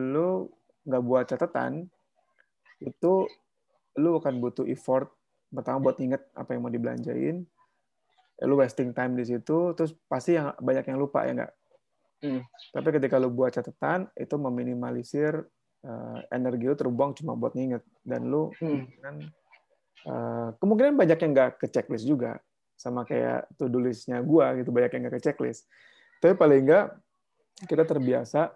[0.09, 0.49] lo
[0.81, 1.85] nggak buat catatan
[2.81, 3.29] itu
[3.99, 5.09] lu akan butuh effort
[5.53, 7.45] pertama buat inget apa yang mau dibelanjain.
[8.43, 11.53] Lu wasting time di situ terus pasti yang banyak yang lupa ya enggak
[12.23, 12.41] hmm.
[12.71, 15.43] tapi ketika lu buat catatan itu meminimalisir
[15.83, 17.83] uh, energi lu terbuang cuma buat nginget.
[18.01, 18.83] Dan lu hmm.
[19.03, 19.15] kan
[20.07, 22.39] uh, kemungkinan banyak yang nggak ke checklist juga.
[22.79, 25.67] Sama kayak to do listnya gua gitu banyak yang nggak ke checklist.
[26.23, 26.95] Tapi paling enggak
[27.69, 28.49] kita terbiasa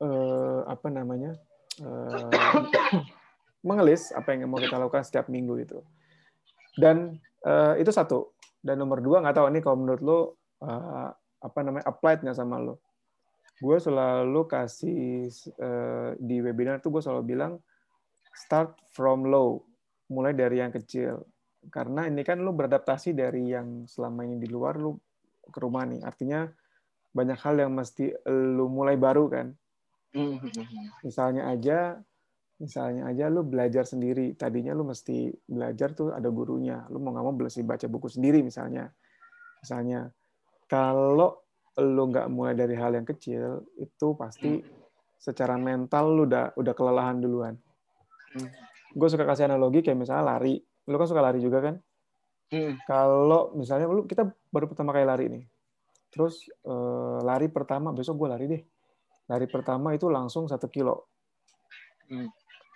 [0.00, 1.36] uh, apa namanya
[1.82, 2.30] uh,
[3.62, 5.78] mengelis apa yang mau kita lakukan setiap minggu itu.
[6.74, 8.34] Dan uh, itu satu.
[8.62, 10.18] Dan nomor dua nggak tahu ini kalau menurut lo
[10.62, 11.10] uh,
[11.42, 12.78] apa namanya applied nggak sama lo.
[13.62, 17.62] Gue selalu kasih uh, di webinar tuh gue selalu bilang
[18.34, 19.62] start from low,
[20.10, 21.22] mulai dari yang kecil.
[21.70, 24.98] Karena ini kan lo beradaptasi dari yang selama ini di luar lo
[25.46, 26.02] ke rumah nih.
[26.02, 26.50] Artinya
[27.12, 29.46] banyak hal yang mesti lo mulai baru kan.
[30.12, 31.06] Mm-hmm.
[31.06, 32.02] Misalnya aja
[32.62, 37.26] Misalnya aja lu belajar sendiri, tadinya lu mesti belajar tuh ada gurunya, lu mau nggak
[37.26, 38.86] mau mesti baca buku sendiri misalnya.
[39.58, 40.06] Misalnya,
[40.70, 41.42] kalau
[41.82, 44.62] lu nggak mulai dari hal yang kecil, itu pasti
[45.18, 47.58] secara mental lu udah udah kelelahan duluan.
[48.30, 48.46] Hmm.
[48.94, 51.74] Gue suka kasih analogi kayak misalnya lari, lu kan suka lari juga kan?
[52.54, 52.78] Hmm.
[52.86, 54.22] Kalau misalnya lu kita
[54.54, 55.44] baru pertama kali lari nih,
[56.14, 58.62] terus uh, lari pertama besok gue lari deh,
[59.26, 61.10] lari pertama itu langsung satu kilo.
[62.06, 62.30] Hmm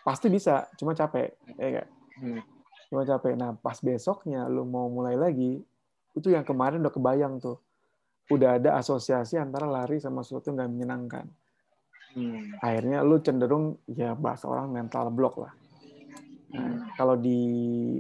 [0.07, 1.89] pasti bisa cuma capek ya gak?
[2.23, 2.41] Hmm.
[2.87, 5.59] cuma capek nah pas besoknya lu mau mulai lagi
[6.15, 7.59] itu yang kemarin udah kebayang tuh
[8.31, 11.27] udah ada asosiasi antara lari sama sesuatu yang gak menyenangkan
[12.15, 12.63] hmm.
[12.63, 15.53] akhirnya lu cenderung ya bahasa orang mental block lah
[16.47, 16.95] Nah, hmm.
[16.95, 17.43] kalau di,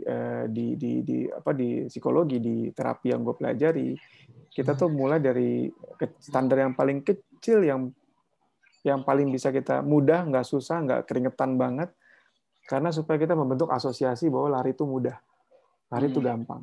[0.06, 3.90] eh, di di di apa di psikologi di terapi yang gue pelajari
[4.54, 5.68] kita tuh mulai dari
[6.16, 7.92] standar yang paling kecil yang
[8.86, 11.90] yang paling bisa kita mudah, nggak susah, nggak keringetan banget,
[12.66, 15.14] karena supaya kita membentuk asosiasi bahwa lari itu mudah,
[15.90, 16.26] lari itu hmm.
[16.26, 16.62] gampang.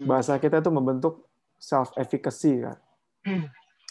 [0.00, 0.06] Hmm.
[0.08, 1.28] Bahasa kita itu membentuk
[1.60, 2.78] self efficacy kan.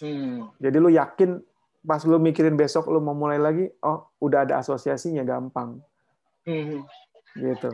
[0.01, 0.49] Hmm.
[0.57, 1.41] Jadi lu yakin
[1.85, 5.77] pas lu mikirin besok lu mau mulai lagi, oh udah ada asosiasinya gampang.
[7.37, 7.69] Gitu.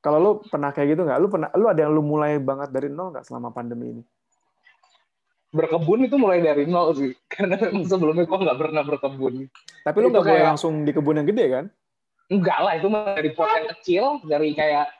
[0.00, 1.18] Kalau lu pernah kayak gitu nggak?
[1.18, 4.02] Lu pernah, lu ada yang lu mulai banget dari nol nggak selama pandemi ini?
[5.56, 7.56] Berkebun itu mulai dari nol sih karena
[7.88, 9.48] sebelumnya gue nggak pernah berkebun
[9.82, 11.64] tapi lu nggak boleh langsung di kebun yang gede kan
[12.28, 14.92] enggak lah itu dari pot yang kecil dari kayak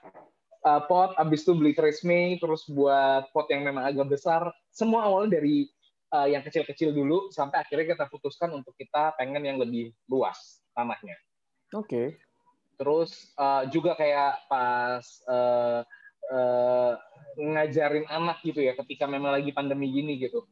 [0.67, 4.51] uh, pot, abis itu beli tresme, terus buat pot yang memang agak besar.
[4.75, 5.71] Semua awalnya dari
[6.11, 11.15] uh, yang kecil-kecil dulu sampai akhirnya kita putuskan untuk kita pengen yang lebih luas tanahnya.
[11.73, 11.87] Oke.
[11.87, 12.07] Okay.
[12.77, 15.81] Terus uh, juga kayak pas uh,
[16.33, 16.95] uh,
[17.37, 20.47] ngajarin anak gitu ya, ketika memang lagi pandemi gini gitu,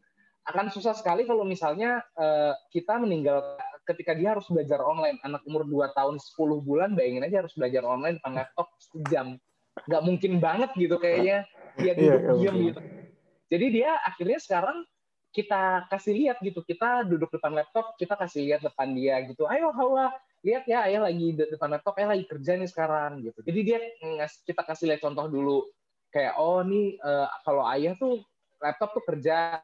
[0.44, 3.56] akan susah sekali kalau misalnya uh, kita meninggal
[3.88, 5.20] ketika dia harus belajar online.
[5.24, 9.36] Anak umur 2 tahun 10 bulan, bayangin aja harus belajar online depan laptop sejam
[9.74, 11.42] nggak mungkin banget gitu kayaknya
[11.74, 12.80] dia iya, duduk yeah, diam gitu.
[13.50, 14.78] Jadi dia akhirnya sekarang
[15.34, 19.50] kita kasih lihat gitu, kita duduk depan laptop, kita kasih lihat depan dia gitu.
[19.50, 23.40] Ayo Hawa, lihat ya ayah lagi di depan laptop, ayah lagi kerja nih sekarang gitu.
[23.40, 23.78] Jadi dia
[24.44, 25.58] kita kasih lihat contoh dulu
[26.12, 28.20] kayak oh nih uh, kalau ayah tuh
[28.60, 29.58] laptop tuh kerja.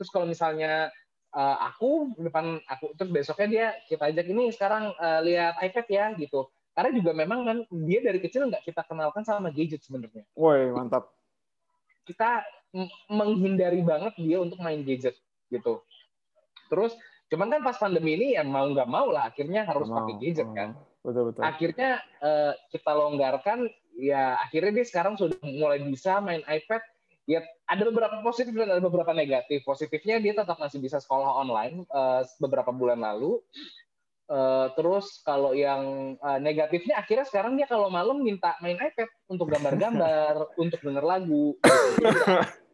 [0.00, 0.88] Terus kalau misalnya
[1.36, 6.06] uh, aku depan aku terus besoknya dia kita ajak ini sekarang uh, lihat iPad ya
[6.16, 10.24] gitu karena juga memang kan dia dari kecil nggak kita kenalkan sama gadget sebenarnya.
[10.32, 11.12] Woi mantap.
[12.08, 12.40] Kita
[13.12, 15.12] menghindari banget dia untuk main gadget
[15.52, 15.84] gitu.
[16.72, 16.96] Terus
[17.32, 20.48] cuman kan pas pandemi ini ya mau nggak mau lah akhirnya harus mau, pakai gadget
[20.52, 20.56] mau.
[20.56, 20.68] kan.
[21.00, 21.42] Betul betul.
[21.42, 21.90] Akhirnya
[22.20, 23.58] uh, kita longgarkan
[23.96, 26.84] ya akhirnya dia sekarang sudah mulai bisa main iPad.
[27.24, 29.64] Ya ada beberapa positif dan ada beberapa negatif.
[29.64, 33.40] Positifnya dia tetap masih bisa sekolah online uh, beberapa bulan lalu
[34.32, 39.52] Uh, terus kalau yang uh, negatifnya akhirnya sekarang dia kalau malam minta main iPad untuk
[39.52, 41.52] gambar-gambar, untuk denger lagu.
[41.60, 42.08] Gitu.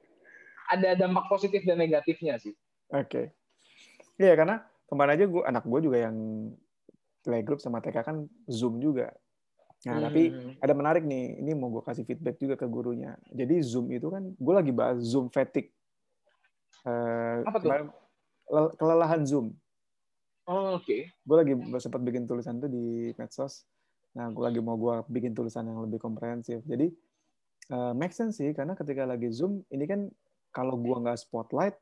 [0.72, 2.54] Ada dampak positif dan negatifnya sih.
[2.94, 3.10] Oke.
[3.10, 3.26] Okay.
[4.18, 6.16] Iya karena kemarin aja gua anak gue juga yang
[7.22, 8.16] playgroup sama TK kan
[8.50, 9.14] Zoom juga.
[9.86, 10.04] Nah, hmm.
[10.10, 10.22] tapi
[10.58, 11.38] ada menarik nih.
[11.38, 13.14] Ini mau gue kasih feedback juga ke gurunya.
[13.30, 15.70] Jadi Zoom itu kan, gue lagi bahas Zoom fatigue.
[16.82, 17.70] Uh, Apa tuh?
[18.74, 19.54] Kelelahan Zoom.
[20.48, 20.88] Oh, oke.
[20.88, 21.12] Okay.
[21.22, 23.68] Gue lagi sempat bikin tulisan tuh di medsos.
[24.18, 26.64] Nah, gue lagi mau gue bikin tulisan yang lebih komprehensif.
[26.66, 26.90] Jadi,
[27.70, 30.10] uh, make sense sih, karena ketika lagi Zoom, ini kan
[30.50, 31.76] kalau gue nggak spotlight,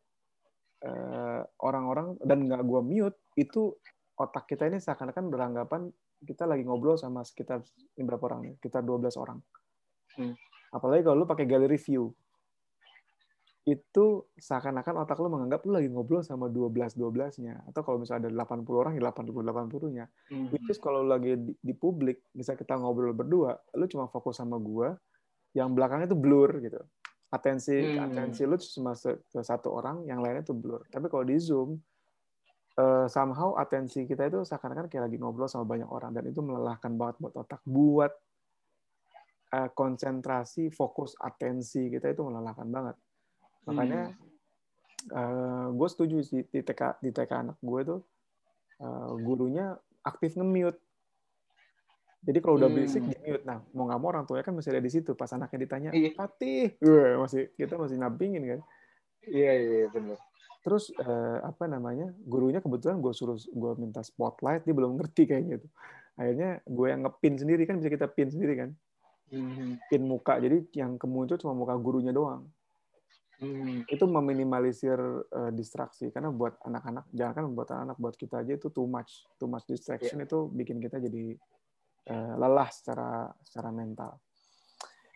[0.85, 3.73] uh, orang-orang, dan nggak gue mute, itu
[4.17, 5.89] otak kita ini seakan-akan beranggapan
[6.25, 7.61] kita lagi ngobrol sama sekitar
[7.97, 8.53] ini berapa orang nih?
[8.57, 9.39] Sekitar 12 orang.
[10.17, 10.33] Hmm.
[10.73, 12.11] Apalagi kalau lu pakai gallery view
[13.67, 17.67] itu seakan-akan otak lo menganggap lo lagi ngobrol sama 12-12-nya.
[17.67, 20.07] Atau kalau misalnya ada 80 orang, ya 80-80-nya.
[20.07, 20.51] Mm-hmm.
[20.55, 24.55] Which is kalau lagi di, di publik, bisa kita ngobrol berdua, lo cuma fokus sama
[24.62, 24.95] gua,
[25.51, 26.79] yang belakangnya itu blur gitu.
[27.27, 28.05] Atensi mm-hmm.
[28.07, 30.87] atensi lo cuma ke satu orang, yang lainnya itu blur.
[30.89, 31.75] Tapi kalau di Zoom,
[32.79, 36.15] uh, somehow atensi kita itu seakan-akan kayak lagi ngobrol sama banyak orang.
[36.15, 37.61] Dan itu melelahkan banget buat otak.
[37.67, 38.12] Buat
[39.53, 42.97] uh, konsentrasi, fokus, atensi kita itu melelahkan banget
[43.67, 45.12] makanya hmm.
[45.12, 48.01] uh, eh, gue setuju sih di TK di TK anak gue tuh
[48.81, 49.75] uh, gurunya
[50.07, 50.79] aktif nge-mute
[52.27, 53.11] jadi kalau udah berisik hmm.
[53.15, 55.59] di mute nah mau nggak mau orang tuanya kan masih ada di situ pas anaknya
[55.62, 56.11] ditanya iya.
[56.12, 56.75] Fatih
[57.23, 58.61] masih kita masih nampingin kan
[59.31, 60.19] iya iya, iya benar
[60.67, 65.43] terus uh, apa namanya gurunya kebetulan gue suruh gue minta spotlight dia belum ngerti kayak
[65.47, 65.67] gitu
[66.19, 68.71] akhirnya gue yang ngepin sendiri kan bisa kita pin sendiri kan
[69.31, 69.87] hmm.
[69.87, 72.51] pin muka jadi yang kemuncul cuma muka gurunya doang
[73.37, 73.85] Hmm.
[73.85, 74.97] Itu meminimalisir
[75.29, 79.29] uh, distraksi karena buat anak-anak jangan kan buat anak-anak buat kita aja itu too much
[79.37, 80.29] too much distraction yeah.
[80.29, 81.37] itu bikin kita jadi
[82.11, 84.19] uh, lelah secara secara mental.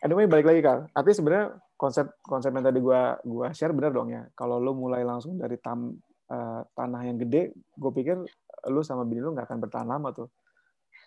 [0.01, 0.89] Anyway balik lagi kal.
[0.91, 4.25] Tapi sebenarnya konsep konsep yang tadi gua gua share benar dong ya.
[4.33, 5.93] Kalau lo mulai langsung dari tam
[6.31, 8.17] uh, tanah yang gede, gue pikir
[8.69, 10.29] lo sama bini lo nggak akan bertahan lama tuh.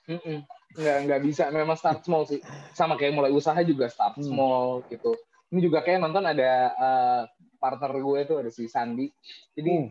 [0.07, 0.39] Mm -mm.
[0.79, 1.43] Nggak nggak bisa.
[1.51, 2.39] Memang start small sih.
[2.77, 4.27] Sama kayak mulai usaha juga start hmm.
[4.31, 5.17] small gitu
[5.55, 7.23] ini juga kayak nonton ada uh,
[7.63, 9.07] partner gue tuh ada si Sandi
[9.55, 9.89] jadi hmm.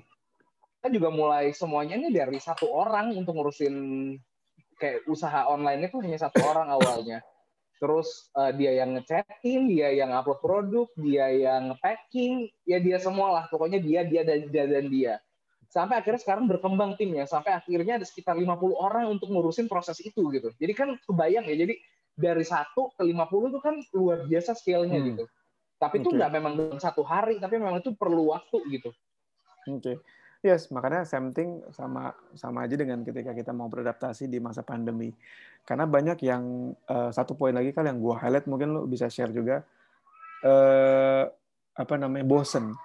[0.83, 3.75] kita juga mulai semuanya ini dari satu orang untuk ngurusin
[4.83, 7.23] kayak usaha online itu hanya satu orang awalnya
[7.79, 13.31] terus uh, dia yang ngechatting dia yang upload produk dia yang packing ya dia semua
[13.31, 15.13] lah pokoknya dia dia dan dia dan dia
[15.71, 20.27] sampai akhirnya sekarang berkembang timnya sampai akhirnya ada sekitar 50 orang untuk ngurusin proses itu
[20.35, 21.75] gitu jadi kan kebayang ya jadi
[22.13, 25.07] dari satu ke 50 itu kan luar biasa scale-nya hmm.
[25.15, 25.25] gitu
[25.83, 28.95] tapi itu nggak memang dalam satu hari, tapi memang itu perlu waktu gitu.
[29.67, 29.83] Oke.
[29.83, 29.95] Okay.
[30.43, 35.07] Yes, makanya same thing sama sama aja dengan ketika kita mau beradaptasi di masa pandemi.
[35.63, 39.31] Karena banyak yang uh, satu poin lagi kan yang gua highlight mungkin lo bisa share
[39.31, 39.63] juga
[40.43, 41.23] uh,
[41.79, 42.75] apa namanya bosen.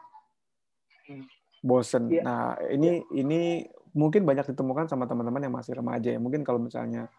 [1.10, 1.26] Hmm.
[1.58, 2.14] Bosen.
[2.14, 2.22] Yeah.
[2.22, 3.26] Nah, ini yeah.
[3.26, 3.40] ini
[3.90, 6.22] mungkin banyak ditemukan sama teman-teman yang masih remaja ya.
[6.22, 7.10] Mungkin kalau misalnya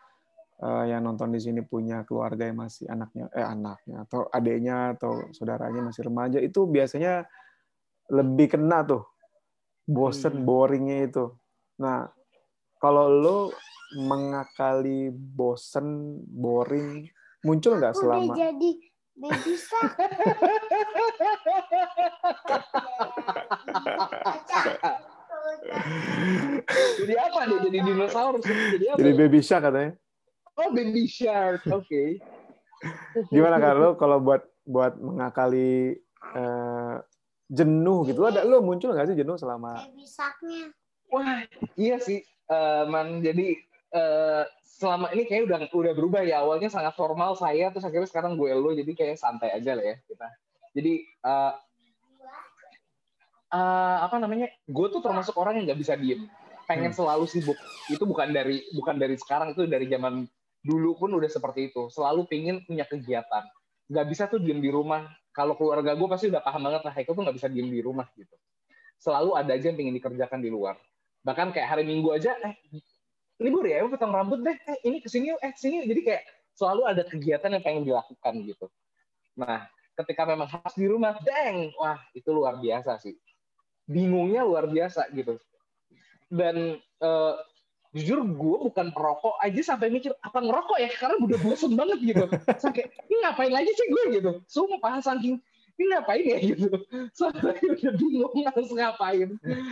[0.63, 5.27] uh, yang nonton di sini punya keluarga yang masih anaknya eh anaknya atau adiknya atau
[5.35, 7.27] saudaranya masih remaja itu biasanya
[8.07, 9.03] lebih kena tuh
[9.89, 10.45] bosen hmm.
[10.45, 11.33] boringnya itu.
[11.81, 12.05] Nah
[12.77, 13.39] kalau lo
[13.97, 17.09] mengakali bosen boring
[17.41, 18.71] muncul nggak selama udah jadi
[19.19, 19.99] Baby shark.
[27.03, 27.59] jadi apa deh?
[27.67, 28.43] Jadi dinosaurus?
[28.47, 28.97] Jadi apa?
[29.03, 29.91] Jadi baby shark katanya.
[30.55, 31.67] Oh, baby shark.
[31.67, 32.23] Oke.
[33.27, 35.99] Gimana kan lo kalau buat buat mengakali
[36.39, 36.95] eh,
[37.49, 39.89] jenuh gitu ada lo muncul nggak sih jenuh selama.
[41.09, 41.41] Wah,
[41.73, 43.21] iya sih, Eh, man.
[43.21, 43.61] Jadi
[43.93, 46.41] eh, selama ini kayak udah udah berubah ya.
[46.41, 49.95] Awalnya sangat formal saya, terus akhirnya sekarang gue lo, jadi kayak santai aja lah ya
[50.09, 50.27] kita.
[50.73, 51.53] Jadi eh,
[53.53, 54.49] eh, apa namanya?
[54.65, 56.25] Gue tuh termasuk orang yang nggak bisa diem,
[56.65, 57.57] pengen selalu sibuk.
[57.85, 60.25] Itu bukan dari bukan dari sekarang, itu dari zaman
[60.65, 61.85] dulu pun udah seperti itu.
[61.93, 63.45] Selalu pingin punya kegiatan.
[63.93, 65.05] Nggak bisa tuh diem di rumah.
[65.39, 68.03] Kalau keluarga gue pasti udah paham banget lah, Haikal tuh nggak bisa diem di rumah?
[68.19, 68.35] gitu.
[68.99, 70.75] Selalu ada aja yang pengen dikerjakan di luar.
[71.23, 72.59] Bahkan kayak hari minggu aja eh
[73.39, 74.59] libur ya potong rambut deh.
[74.67, 75.87] Eh ini ke sini eh yuk.
[75.87, 78.67] jadi kayak selalu ada kegiatan yang pengen dilakukan gitu.
[79.39, 79.63] Nah
[79.95, 83.15] ketika memang harus di rumah deng wah itu luar biasa sih.
[83.87, 85.39] Bingungnya luar biasa gitu.
[86.27, 87.35] Dan eh,
[87.89, 90.89] jujur gue bukan perokok aja sampai mikir apa ngerokok ya?
[90.93, 92.25] Karena udah bosen banget gitu.
[92.61, 94.31] Sampai ini ngapain lagi sih gue gitu.
[94.45, 95.41] Sumpah saking
[95.79, 96.37] ini ngapain ya?
[96.37, 96.69] Gitu.
[97.15, 99.29] Sampai udah bingung harus ngapain.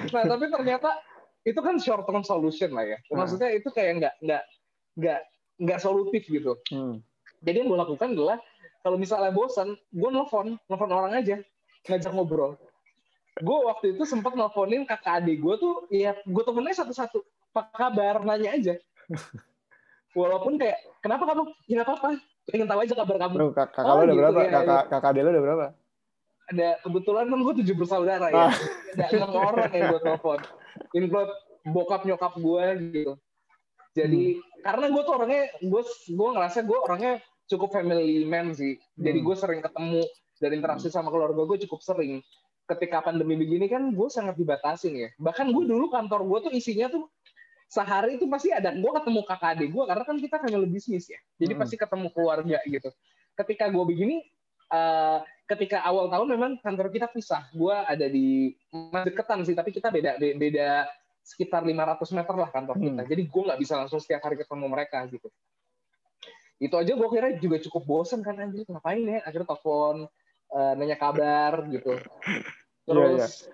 [0.10, 0.90] Nah tapi ternyata
[1.46, 2.98] itu kan short term solution lah ya.
[3.14, 4.44] Maksudnya itu kayak nggak nggak
[4.98, 5.20] nggak
[5.62, 6.58] nggak solutif gitu.
[6.74, 7.00] Hmm.
[7.46, 8.42] Jadi yang gue lakukan adalah
[8.82, 11.38] kalau misalnya bosan, gue nelfon, nelfon orang aja,
[11.86, 12.56] ngajak ngobrol.
[13.38, 17.22] Gue waktu itu sempat nelfonin kakak adik gue tuh, ya gue temennya satu-satu,
[17.58, 18.74] apa kabar, nanya aja.
[20.14, 21.42] Walaupun kayak, kenapa kamu?
[21.66, 22.10] Ya nggak apa-apa,
[22.46, 23.34] pengen tahu aja kabar kamu.
[23.38, 24.40] Bro, kak- kakak Oh, udah gitu, berapa?
[24.40, 25.66] ya, kakak kakak dia lo udah berapa?
[26.48, 28.44] Ada kebetulan kan gue tujuh bersaudara ya.
[28.48, 28.54] Ah.
[28.96, 30.40] Ada enam orang yang gue telepon.
[30.96, 31.32] Include
[31.68, 33.14] bokap nyokap gue gitu.
[33.92, 34.62] Jadi Hmm.
[34.64, 37.14] karena gue tuh orangnya, gue gue ngerasa gue orangnya
[37.48, 38.80] cukup family man sih.
[38.96, 39.26] Jadi Hmm.
[39.28, 40.02] gue sering ketemu
[40.38, 42.24] dan interaksi sama keluarga gue cukup sering.
[42.64, 45.10] Ketika pandemi begini kan gue sangat dibatasin ya.
[45.20, 47.12] Bahkan gue dulu kantor gue tuh isinya tuh
[47.68, 51.20] sehari itu pasti ada gue ketemu kakak adik gue karena kan kita family bisnis ya.
[51.36, 51.62] Jadi Hmm.
[51.62, 52.90] pasti ketemu keluarga gitu.
[53.36, 54.24] Ketika gue begini,
[54.72, 57.48] eh, ketika awal tahun memang kantor kita pisah.
[57.52, 58.56] Gue ada di
[59.04, 60.88] deketan sih, tapi kita beda be- beda
[61.24, 63.04] sekitar 500 meter lah kantor kita.
[63.04, 63.12] Hmm.
[63.12, 65.28] Jadi gue nggak bisa langsung setiap hari ketemu mereka gitu.
[66.58, 69.20] Itu aja gue kira juga cukup bosen kan anjir ngapain ya?
[69.28, 70.08] Akhirnya telepon
[70.48, 72.00] eh, nanya kabar gitu.
[72.00, 72.40] Iya,
[72.88, 73.52] Terus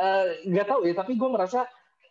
[0.00, 1.68] eh, nggak tahu ya, tapi gue merasa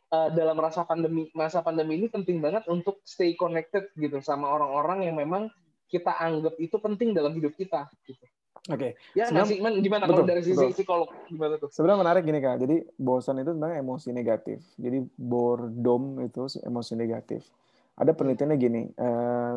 [0.08, 5.08] eh, dalam masa pandemi masa pandemi ini penting banget untuk stay connected gitu sama orang-orang
[5.08, 5.52] yang memang
[5.88, 8.24] kita anggap itu penting dalam hidup kita gitu.
[8.68, 9.00] Oke.
[9.16, 9.74] Ya Sebenarnya- nggak sih, Man?
[9.80, 10.76] gimana kalau betul, dari sisi betul.
[10.76, 11.70] psikolog gimana tuh?
[11.72, 12.56] Sebenarnya menarik gini kak.
[12.60, 14.60] Jadi bosan itu sebenarnya emosi negatif.
[14.76, 17.48] Jadi boredom itu emosi negatif.
[17.96, 18.82] Ada penelitiannya gini.
[18.92, 19.56] eh,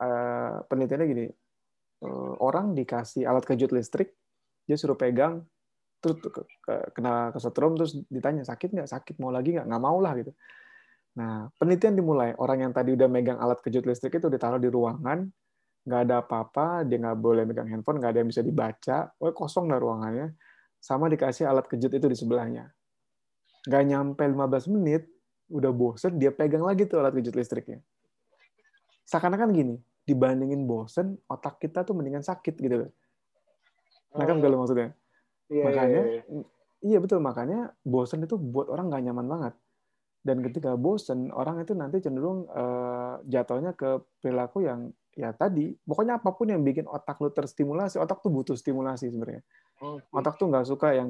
[0.00, 1.26] eh, penelitiannya gini.
[2.02, 4.12] eh, orang dikasih alat kejut listrik,
[4.66, 5.46] dia suruh pegang,
[6.04, 8.88] terus ke- ke- kena kesetrum, terus ditanya sakit nggak?
[8.92, 9.64] Sakit mau lagi nggak?
[9.64, 10.36] Nggak mau lah gitu.
[11.16, 12.36] Nah penelitian dimulai.
[12.36, 15.24] Orang yang tadi udah megang alat kejut listrik itu ditaruh di ruangan,
[15.88, 19.72] nggak ada apa-apa, dia nggak boleh megang handphone, nggak ada yang bisa dibaca, oh kosong
[19.72, 20.36] lah ruangannya
[20.84, 22.68] sama dikasih alat kejut itu di sebelahnya.
[23.64, 25.08] Nggak nyampe 15 menit,
[25.48, 27.80] udah bosen, dia pegang lagi tuh alat kejut listriknya.
[29.08, 32.90] Seakan-akan gini, dibandingin bosen, otak kita tuh mendingan sakit gitu loh.
[34.14, 34.92] Nah kan kalau maksudnya.
[35.52, 36.44] Iya, makanya, iya, iya.
[36.84, 39.54] iya betul, makanya bosen itu buat orang nggak nyaman banget.
[40.24, 46.18] Dan ketika bosen, orang itu nanti cenderung eh, jatuhnya ke perilaku yang ya tadi, pokoknya
[46.18, 49.44] apa pun yang bikin otak lu terstimulasi, otak tuh butuh stimulasi sebenarnya
[49.82, 50.06] Oke.
[50.10, 51.08] otak tuh nggak suka yang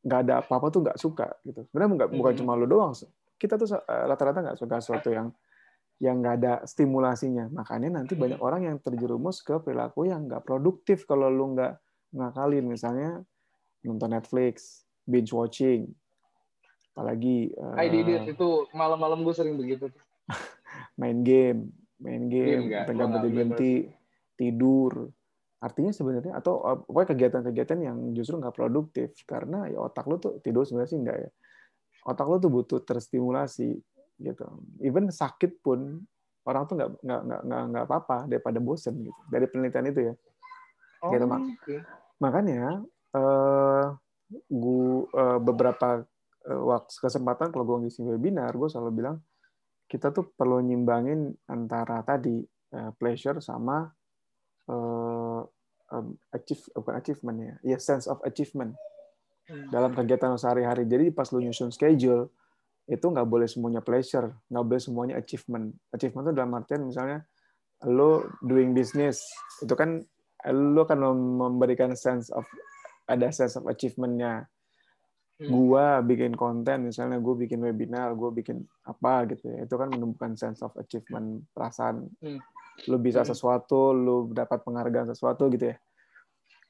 [0.00, 1.60] nggak ada apa-apa tuh nggak suka gitu.
[1.68, 2.40] Sebenarnya nggak bukan Mhm.
[2.44, 2.92] cuma lu doang.
[3.40, 5.28] Kita tuh eh, rata-rata nggak suka sesuatu yang
[6.00, 7.48] yang nggak ada stimulasinya.
[7.52, 11.76] Makanya nanti banyak orang yang terjerumus ke perilaku yang nggak produktif kalau lu nggak
[12.16, 12.64] ngakalin.
[12.68, 13.20] Misalnya
[13.84, 15.90] nonton Netflix, binge watching,
[16.92, 19.88] apalagi eh, I did it itu malam-malam gue sering begitu.
[19.88, 20.02] tuh.
[21.00, 23.88] main game, main Game pegang berhenti,
[24.36, 25.08] tidur.
[25.60, 30.40] Artinya sebenarnya atau uh, pokoknya kegiatan-kegiatan yang justru nggak produktif karena ya otak lu tuh
[30.40, 31.30] tidur sebenarnya sih enggak ya.
[32.08, 33.76] Otak lu tuh butuh terstimulasi
[34.20, 34.44] gitu.
[34.80, 36.00] Even sakit pun
[36.48, 39.20] orang tuh nggak nggak nggak nggak apa-apa daripada bosen gitu.
[39.28, 40.14] Dari penelitian itu ya.
[41.04, 41.40] Oh, Gitu, Mak.
[41.44, 41.76] oke.
[42.20, 43.49] Makanya eh eh,
[45.40, 46.04] beberapa
[46.46, 49.16] eh, waktu kesempatan kalau gue ngisi webinar, gue selalu bilang
[49.90, 53.88] kita tuh perlu nyimbangin antara tadi eh, pleasure sama
[54.70, 58.78] em, achieve bukan achievement ya, ya sense of achievement
[59.50, 59.66] Hmm.
[59.74, 60.86] dalam kegiatan sehari-hari.
[60.86, 62.30] Jadi pas lu nyusun schedule
[62.86, 65.74] itu nggak boleh semuanya pleasure, nggak boleh semuanya achievement.
[65.90, 67.26] Achievement itu dalam artian misalnya
[67.90, 69.26] lo doing business
[69.64, 69.98] itu kan
[70.52, 70.98] lu akan
[71.40, 72.46] memberikan sense of
[73.10, 74.46] ada sense of achievementnya.
[75.48, 80.36] Gua bikin konten misalnya gue bikin webinar gue bikin apa gitu ya itu kan menumbuhkan
[80.36, 82.40] sense of achievement perasaan hmm.
[82.92, 83.30] lu bisa hmm.
[83.32, 85.76] sesuatu lu dapat penghargaan sesuatu gitu ya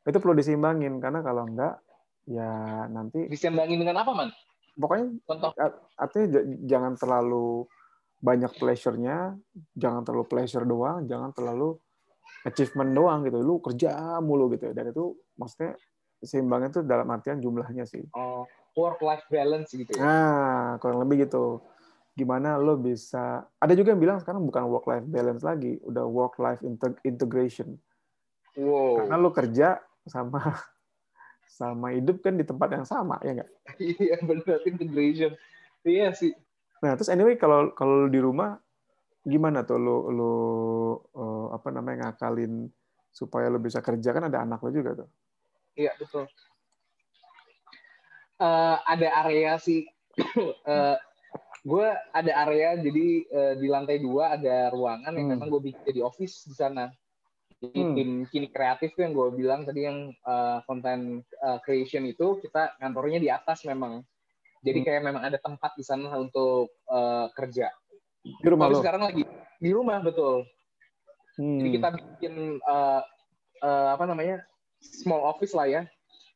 [0.07, 1.83] itu perlu disimbangin karena kalau enggak
[2.31, 4.29] ya nanti disimbangin dengan apa man
[4.79, 5.51] pokoknya Contoh.
[5.99, 7.66] artinya jangan terlalu
[8.21, 9.35] banyak pleasure-nya
[9.75, 11.75] jangan terlalu pleasure doang jangan terlalu
[12.47, 15.75] achievement doang gitu lu kerja mulu gitu dan itu maksudnya
[16.21, 18.45] seimbangnya itu dalam artian jumlahnya sih oh
[18.75, 20.01] work life balance gitu ya.
[20.03, 21.62] Nah kurang lebih gitu.
[22.14, 26.39] Gimana lo bisa ada juga yang bilang sekarang bukan work life balance lagi udah work
[26.39, 26.61] life
[27.07, 27.79] integration.
[28.59, 29.07] Wow.
[29.07, 29.79] karena lo kerja
[30.11, 30.43] sama
[31.61, 33.51] sama hidup kan di tempat yang sama ya nggak?
[33.79, 35.33] Iya benar integration.
[35.87, 36.35] Iya sih.
[36.83, 38.59] Nah terus anyway kalau kalau di rumah
[39.23, 40.35] gimana tuh lo lo
[41.14, 42.66] uh, apa namanya ngakalin
[43.14, 44.11] supaya lo bisa kerja?
[44.11, 45.09] Kan ada anak lo juga tuh.
[45.79, 46.27] Iya betul
[48.41, 49.86] uh, ada area sih
[50.66, 50.97] uh,
[51.61, 51.86] gue
[52.16, 55.34] ada area jadi uh, di lantai dua ada ruangan yang hmm.
[55.36, 56.88] memang gue bikin jadi office di sana
[57.61, 57.95] jadi hmm.
[57.95, 62.74] tim kini kreatif tuh yang gue bilang tadi yang uh, content uh, creation itu kita
[62.80, 64.01] kantornya di atas memang
[64.64, 64.86] jadi hmm.
[64.88, 67.68] kayak memang ada tempat di sana untuk uh, kerja
[68.20, 68.80] di rumah Tapi lo?
[68.84, 69.22] sekarang lagi
[69.61, 70.45] di rumah betul.
[71.41, 71.61] Hmm.
[71.61, 72.34] Jadi kita bikin
[72.64, 73.01] uh,
[73.64, 74.45] uh, apa namanya
[74.80, 75.82] small office lah ya.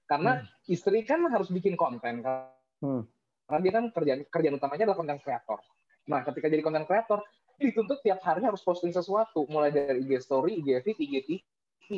[0.05, 0.73] Karena hmm.
[0.73, 2.53] istri kan harus bikin konten kan.
[2.81, 3.03] Hmm.
[3.49, 5.61] Karena dia kan kerjaan kerjaan utamanya adalah konten kreator.
[6.09, 7.25] Nah, ketika jadi konten kreator,
[7.57, 11.89] dituntut tiap hari harus posting sesuatu, mulai dari IG story, IG feed, IG TV.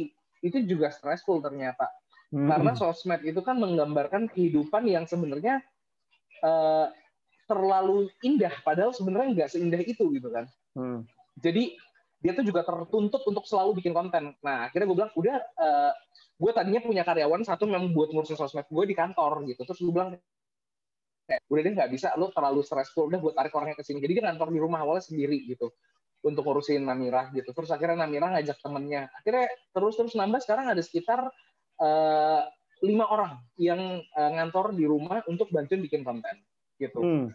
[0.42, 1.90] Itu juga stressful ternyata.
[2.30, 2.50] Hmm.
[2.50, 5.62] Karena sosmed itu kan menggambarkan kehidupan yang sebenarnya
[6.42, 6.90] uh,
[7.46, 11.07] terlalu indah padahal sebenarnya nggak seindah itu gitu kan hmm.
[11.38, 11.78] jadi
[12.26, 15.92] dia tuh juga tertuntut untuk selalu bikin konten nah akhirnya gue bilang udah uh,
[16.36, 19.94] gue tadinya punya karyawan satu memang buat ngurusin sosmed gue di kantor gitu terus gue
[19.94, 20.18] bilang
[21.26, 24.24] udah deh nggak bisa lo terlalu stressful udah buat tarik orangnya ke sini jadi dia
[24.34, 25.70] kantor di rumah awalnya sendiri gitu
[26.26, 30.82] untuk ngurusin Namira gitu terus akhirnya Namira ngajak temennya akhirnya terus terus nambah sekarang ada
[30.82, 31.30] sekitar
[31.78, 32.42] uh,
[32.84, 36.36] lima orang yang uh, ngantor di rumah untuk bantuin bikin konten
[36.76, 37.00] gitu.
[37.00, 37.26] Hmm.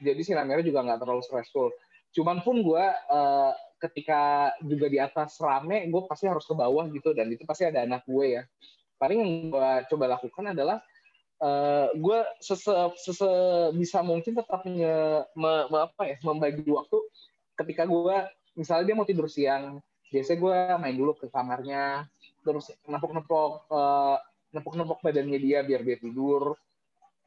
[0.00, 1.70] Jadi si Namira juga nggak terlalu stressful.
[2.10, 7.16] Cuman pun gue uh, ketika juga di atas rame, gue pasti harus ke bawah gitu
[7.16, 8.42] dan itu pasti ada anak gue ya.
[9.00, 10.84] Paling yang gue coba lakukan adalah
[11.40, 13.30] uh, eh, gue sese, sese
[13.72, 14.96] bisa mungkin tetap nge,
[15.32, 16.96] me, me, apa ya membagi waktu
[17.56, 18.16] ketika gue
[18.56, 19.80] misalnya dia mau tidur siang
[20.12, 22.04] biasanya gue main dulu ke kamarnya
[22.44, 24.16] terus nepok-nepok uh,
[24.52, 26.56] nepok-nepok badannya dia biar dia tidur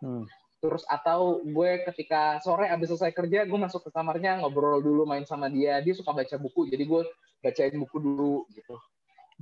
[0.01, 5.03] hmm terus atau gue ketika sore abis selesai kerja gue masuk ke kamarnya ngobrol dulu
[5.03, 7.03] main sama dia dia suka baca buku jadi gue
[7.43, 8.79] bacain buku dulu gitu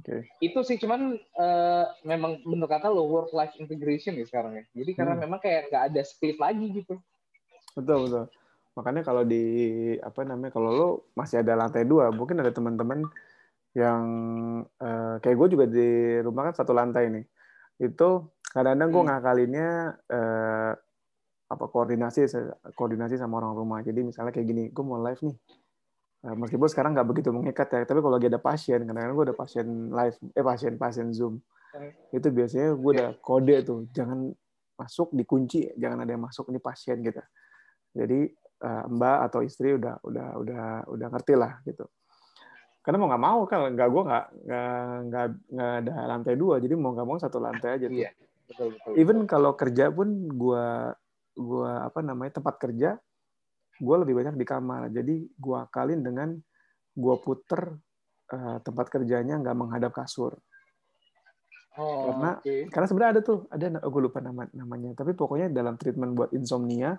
[0.01, 0.25] okay.
[0.41, 4.91] itu sih cuman uh, memang bener kata lo work life integration ya sekarang ya jadi
[4.97, 5.21] karena hmm.
[5.29, 6.97] memang kayak nggak ada split lagi gitu
[7.77, 8.25] betul betul
[8.73, 9.45] makanya kalau di
[10.01, 13.05] apa namanya kalau lo masih ada lantai dua mungkin ada teman-teman
[13.77, 14.03] yang
[14.65, 17.25] uh, kayak gue juga di rumah kan satu lantai nih
[17.77, 18.09] itu
[18.57, 19.09] kadang-kadang gue hmm.
[19.13, 19.69] ngakalinnya
[20.09, 20.73] uh,
[21.51, 22.31] apa koordinasi
[22.73, 23.79] koordinasi sama orang rumah.
[23.83, 25.37] Jadi misalnya kayak gini, gue mau live nih.
[26.21, 29.37] Eh, meskipun sekarang nggak begitu mengikat ya, tapi kalau lagi ada pasien, kadang-kadang gue ada
[29.37, 31.41] pasien live, eh pasien pasien zoom,
[32.13, 34.29] itu biasanya gue udah kode tuh, jangan
[34.77, 37.17] masuk dikunci, jangan ada yang masuk ini pasien gitu.
[37.97, 41.89] Jadi eh, mbak atau istri udah udah udah udah ngerti lah gitu.
[42.85, 44.25] Karena mau nggak mau kan, nggak gue nggak
[45.09, 45.25] nggak
[45.57, 47.89] nggak ada lantai dua, jadi mau nggak mau satu lantai aja.
[47.89, 47.97] Tuh.
[47.97, 48.13] Iya,
[48.45, 48.91] betul, betul.
[48.93, 50.65] Even kalau kerja pun gue
[51.35, 52.99] gue apa namanya tempat kerja
[53.81, 54.93] gue lebih banyak di kamar.
[54.93, 56.29] Jadi gue akalin dengan
[56.93, 57.61] gue puter
[58.31, 60.37] uh, tempat kerjanya nggak menghadap kasur.
[61.79, 62.67] Oh, karena okay.
[62.67, 64.93] karena sebenarnya ada tuh ada oh, gue lupa nama namanya.
[64.93, 66.93] Tapi pokoknya dalam treatment buat insomnia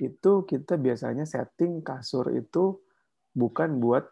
[0.00, 2.80] itu kita biasanya setting kasur itu
[3.36, 4.06] bukan buat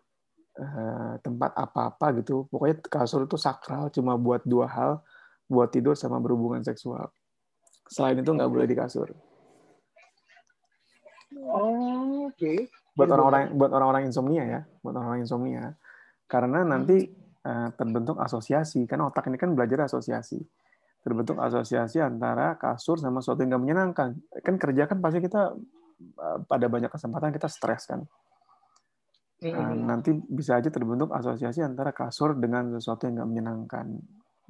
[0.61, 2.45] uh, tempat apa-apa gitu.
[2.53, 4.93] Pokoknya kasur itu sakral cuma buat dua hal
[5.51, 7.11] buat tidur sama berhubungan seksual
[7.91, 9.11] Selain itu nggak boleh di kasur.
[11.43, 12.39] Oh, oke.
[12.39, 12.71] Okay.
[12.95, 15.75] Buat orang-orang buat orang-orang insomnia ya, buat orang-orang insomnia.
[16.31, 17.11] Karena nanti
[17.43, 20.39] uh, terbentuk asosiasi, kan otak ini kan belajar asosiasi.
[21.03, 24.09] Terbentuk asosiasi antara kasur sama sesuatu yang nggak menyenangkan.
[24.39, 25.59] Kan kerja kan pasti kita
[26.15, 28.07] uh, pada banyak kesempatan kita stres kan.
[29.41, 33.87] Uh, nanti bisa aja terbentuk asosiasi antara kasur dengan sesuatu yang nggak menyenangkan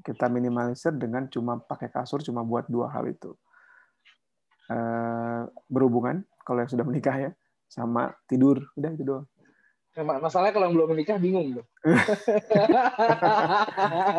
[0.04, 3.36] kita minimalisir dengan cuma pakai kasur cuma buat dua hal itu
[4.72, 7.30] uh, berhubungan kalau yang sudah menikah ya
[7.70, 9.26] sama tidur udah itu doang
[9.98, 11.66] Masalahnya kalau yang belum menikah bingung tuh.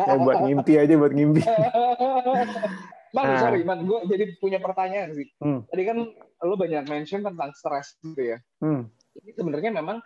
[0.04, 1.40] ya, buat ngimpi aja, buat ngimpi.
[3.12, 3.40] Man, nah.
[3.40, 5.28] sorry, Man, gue jadi punya pertanyaan sih.
[5.40, 5.64] Hmm.
[5.68, 5.98] Tadi kan
[6.44, 8.38] lo banyak mention tentang stres gitu ya.
[8.60, 8.88] Hmm.
[9.16, 10.00] Ini sebenarnya memang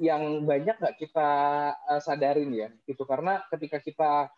[0.00, 1.30] yang banyak nggak kita
[1.76, 3.04] uh, sadarin ya, gitu.
[3.04, 4.32] Karena ketika kita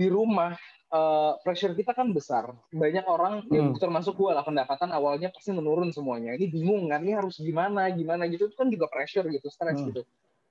[0.00, 0.56] di rumah
[0.88, 2.48] uh, pressure kita kan besar.
[2.72, 3.76] Banyak orang, ya hmm.
[3.76, 6.32] ya termasuk gue lah, pendapatan awalnya pasti menurun semuanya.
[6.40, 8.48] Ini bingung kan, ini harus gimana, gimana gitu.
[8.48, 9.88] Itu kan juga pressure gitu, stres hmm.
[9.92, 10.02] gitu.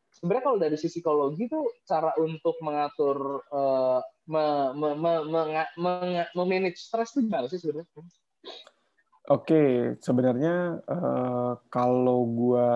[0.10, 4.46] Sebenarnya kalau dari sisi psikologi tuh cara untuk mengatur, uh, me,
[4.78, 5.42] me, me, me,
[5.78, 5.94] me,
[6.30, 7.88] me, manage stres itu gimana sih sebenarnya?
[9.30, 12.70] Oke, sebenarnya uh, kalau gue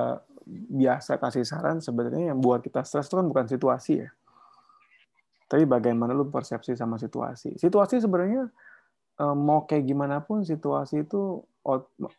[0.78, 4.09] biasa kasih saran, sebenarnya yang buat kita stres itu kan bukan situasi ya
[5.53, 7.53] tapi bagaimana lu persepsi sama situasi?
[7.61, 8.49] Situasi sebenarnya
[9.21, 11.45] eh, mau kayak gimana pun situasi itu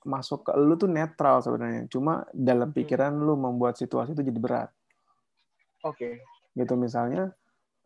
[0.06, 1.90] masuk ke lu tuh netral sebenarnya.
[1.90, 2.78] Cuma dalam hmm.
[2.78, 4.70] pikiran lu membuat situasi itu jadi berat.
[5.82, 5.98] Oke.
[5.98, 6.14] Okay.
[6.54, 7.34] gitu misalnya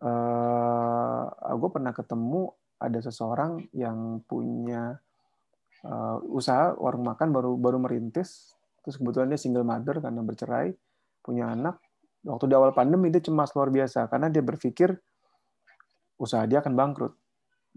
[0.04, 5.00] uh, eh, gue pernah ketemu ada seseorang yang punya
[5.88, 8.52] uh, usaha warung makan baru baru merintis.
[8.84, 10.76] Terus kebetulan dia single mother karena bercerai
[11.24, 11.80] punya anak.
[12.28, 14.92] Waktu di awal pandemi dia cemas luar biasa karena dia berpikir
[16.18, 17.14] usaha dia akan bangkrut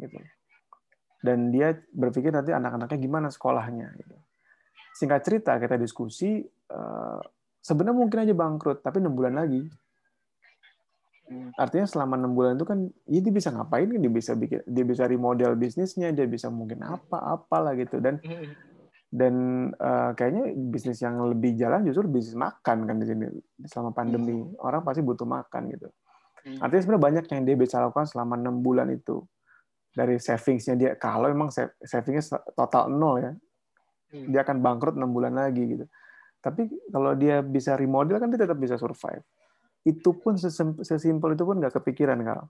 [0.01, 0.17] gitu.
[1.21, 4.17] Dan dia berpikir nanti anak-anaknya gimana sekolahnya gitu.
[4.91, 7.21] singkat cerita kita diskusi uh,
[7.63, 9.63] sebenarnya mungkin aja bangkrut tapi enam bulan lagi.
[11.55, 14.01] Artinya selama enam bulan itu kan ya dia bisa ngapain kan?
[14.03, 18.03] Dia bisa bikin dia bisa remodel bisnisnya dia bisa mungkin apa apalah gitu.
[18.03, 18.19] Dan
[19.11, 19.35] dan
[19.79, 23.25] uh, kayaknya bisnis yang lebih jalan justru bisnis makan kan di sini.
[23.63, 25.87] Selama pandemi orang pasti butuh makan gitu.
[25.87, 26.00] Hmm.
[26.41, 29.21] Artinya sebenarnya banyak yang dia bisa lakukan selama enam bulan itu
[29.93, 30.91] dari savingsnya dia.
[30.97, 32.23] Kalau memang savingnya
[32.57, 33.31] total nol ya,
[34.15, 34.27] hmm.
[34.31, 35.85] dia akan bangkrut enam bulan lagi gitu.
[36.41, 39.21] Tapi kalau dia bisa remodel kan dia tetap bisa survive.
[39.85, 40.37] Itu pun
[40.81, 42.49] sesimpel itu pun nggak kepikiran kalau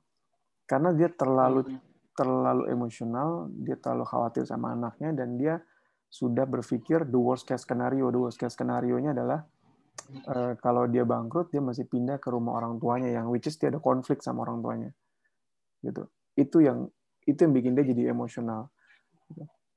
[0.72, 1.80] karena dia terlalu hmm.
[2.16, 5.60] terlalu emosional, dia terlalu khawatir sama anaknya dan dia
[6.08, 8.08] sudah berpikir the worst case scenario.
[8.08, 9.44] The worst case skenario-nya adalah
[10.28, 13.70] uh, kalau dia bangkrut dia masih pindah ke rumah orang tuanya yang which is dia
[13.70, 14.90] ada konflik sama orang tuanya
[15.82, 16.08] gitu.
[16.38, 16.88] Itu yang
[17.26, 18.70] itu yang bikin dia jadi emosional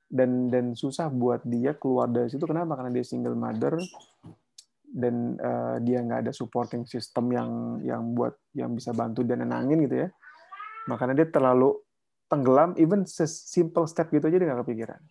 [0.09, 2.45] dan dan susah buat dia keluar dari situ.
[2.45, 2.77] Kenapa?
[2.77, 3.77] Karena dia single mother
[4.85, 9.83] dan uh, dia nggak ada supporting system yang yang buat yang bisa bantu dan nenangin
[9.85, 10.09] gitu ya.
[10.87, 11.75] Makanya dia terlalu
[12.29, 12.77] tenggelam.
[12.77, 15.01] Even simple step gitu aja dia nggak kepikiran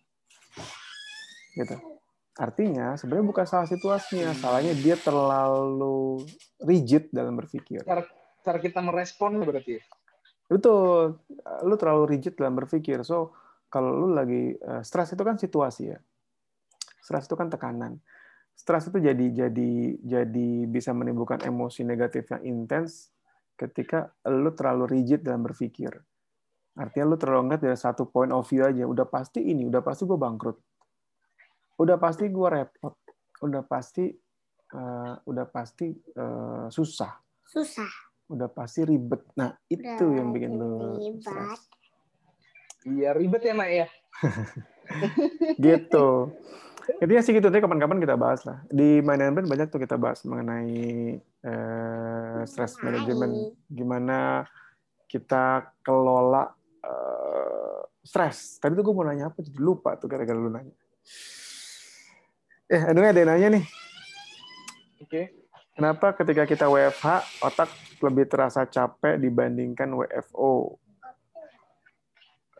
[1.55, 1.94] gitu
[2.35, 4.39] Artinya sebenarnya bukan salah situasinya, hmm.
[4.43, 6.19] salahnya dia terlalu
[6.67, 7.79] rigid dalam berpikir.
[7.87, 8.03] Cara,
[8.43, 9.79] cara kita merespon berarti.
[10.51, 11.15] Betul,
[11.63, 13.07] lu terlalu rigid dalam berpikir.
[13.07, 13.31] So
[13.71, 15.99] kalau lu lagi uh, stres itu kan situasi ya.
[16.99, 18.03] Stres itu kan tekanan.
[18.51, 19.71] Stres itu jadi jadi
[20.03, 23.15] jadi bisa menimbulkan emosi negatif yang intens
[23.55, 25.95] ketika lu terlalu rigid dalam berpikir.
[26.75, 28.83] Artinya lu terlalu dari satu point of view aja.
[28.83, 30.59] Udah pasti ini, udah pasti gue bangkrut
[31.79, 32.95] udah pasti gue repot.
[33.43, 34.05] Udah pasti
[34.73, 37.13] uh, udah pasti uh, susah.
[37.45, 37.91] Susah.
[38.31, 39.21] Udah pasti ribet.
[39.37, 41.59] Nah itu udah yang bikin lo ribet.
[42.85, 43.87] iya ribet ya nak ya?
[45.65, 46.07] Gitu.
[47.01, 47.49] Intinya sih gitu.
[47.49, 48.61] Nanti kapan-kapan kita bahas lah.
[48.69, 53.57] Di mainan band banyak tuh kita bahas mengenai uh, stress management.
[53.73, 54.45] Gimana
[55.09, 56.45] kita kelola
[56.85, 60.73] uh, stres tadi tuh gue mau nanya apa jadi lupa tuh gara-gara lu nanya
[62.65, 63.65] Eh, anyway, ada yang nanya nih.
[64.97, 65.09] Oke.
[65.09, 65.25] Okay.
[65.77, 67.69] Kenapa ketika kita WFH, otak
[68.01, 70.79] lebih terasa capek dibandingkan WFO?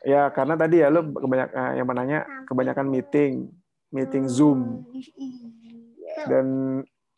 [0.06, 3.49] Ya, karena tadi ya lo kebanyakan eh, yang menanya kebanyakan meeting,
[3.89, 4.86] meeting Zoom.
[6.30, 6.45] Dan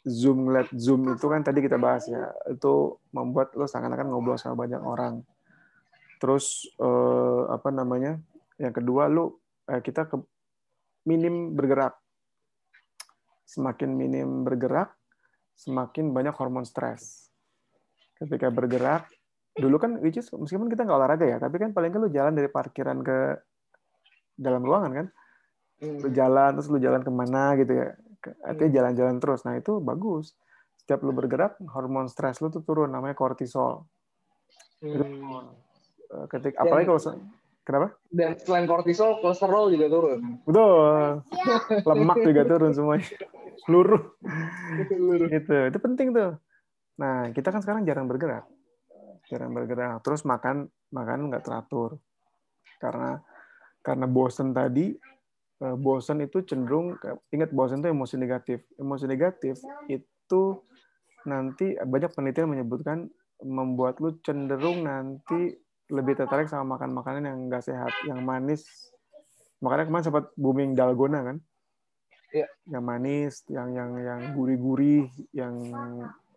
[0.07, 4.63] Zoom ngeliat Zoom itu kan tadi kita bahas ya, itu membuat lo seakan-akan ngobrol sama
[4.63, 5.27] banyak orang.
[6.23, 8.15] Terus eh, apa namanya?
[8.55, 10.15] Yang kedua lo eh, kita ke
[11.03, 11.99] minim bergerak
[13.47, 14.91] semakin minim bergerak,
[15.55, 17.31] semakin banyak hormon stres.
[18.19, 19.07] Ketika bergerak,
[19.55, 22.35] dulu kan which is meskipun kita nggak olahraga ya, tapi kan paling kan lu jalan
[22.35, 23.39] dari parkiran ke
[24.35, 25.07] dalam ruangan kan,
[25.79, 26.13] lu hmm.
[26.13, 27.87] jalan terus lu jalan ke mana gitu ya,
[28.43, 28.77] artinya hmm.
[28.77, 29.41] jalan-jalan terus.
[29.47, 30.35] Nah itu bagus.
[30.83, 33.87] Setiap lu bergerak, hormon stres lu tuh turun, namanya kortisol.
[34.83, 35.55] Hmm.
[36.27, 37.01] Ketika apalagi kalau
[37.67, 37.91] Kenapa?
[38.07, 40.39] Dan selain kortisol, kolesterol juga turun.
[40.47, 41.19] Betul.
[41.83, 43.11] Lemak juga turun semuanya.
[43.65, 44.01] Seluruh.
[45.31, 46.37] Itu, itu penting tuh.
[46.97, 48.45] Nah, kita kan sekarang jarang bergerak.
[49.29, 50.01] Jarang bergerak.
[50.01, 51.97] Terus makan makan nggak teratur.
[52.77, 53.17] Karena
[53.81, 54.93] karena bosen tadi,
[55.63, 56.97] eh, bosen itu cenderung
[57.33, 58.65] ingat bosen itu emosi negatif.
[58.77, 60.43] Emosi negatif itu
[61.27, 63.09] nanti banyak penelitian menyebutkan
[63.43, 65.53] membuat lu cenderung nanti
[65.87, 68.65] lebih tertarik sama makan makanan yang enggak sehat, yang manis.
[69.63, 71.37] Makanya kemarin sempat booming dalgona kan?
[72.33, 72.47] Iya.
[72.67, 75.55] Yang manis, yang yang yang gurih-gurih, yang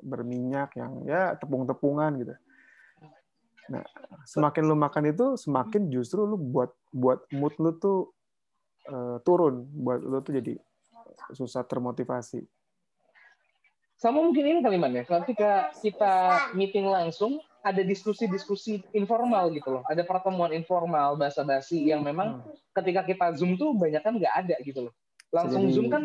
[0.01, 2.35] berminyak, yang ya tepung-tepungan gitu.
[3.71, 3.87] Nah,
[4.27, 8.11] semakin lu makan itu, semakin justru lu buat buat mood lu tuh
[8.91, 10.59] uh, turun, buat lu tuh jadi
[11.35, 12.43] susah termotivasi.
[14.01, 16.15] Sama mungkin ini kalimat ya, ketika kita
[16.57, 19.83] meeting langsung, ada diskusi-diskusi informal gitu loh.
[19.85, 22.73] Ada pertemuan informal, basa-basi yang memang hmm.
[22.81, 24.95] ketika kita Zoom tuh banyak kan nggak ada gitu loh.
[25.31, 25.75] Langsung Jadi...
[25.75, 26.03] Zoom kan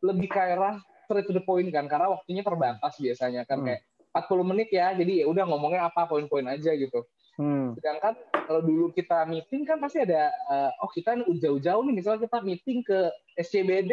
[0.00, 3.66] lebih kayak straight to the point kan, karena waktunya terbatas biasanya kan hmm.
[3.66, 3.80] kayak
[4.10, 7.02] 40 menit ya, jadi ya udah ngomongnya apa poin-poin aja gitu.
[7.38, 7.74] Hmm.
[7.78, 12.38] Sedangkan kalau dulu kita meeting kan pasti ada, uh, oh kita jauh-jauh nih, misalnya kita
[12.42, 13.92] meeting ke SCBD,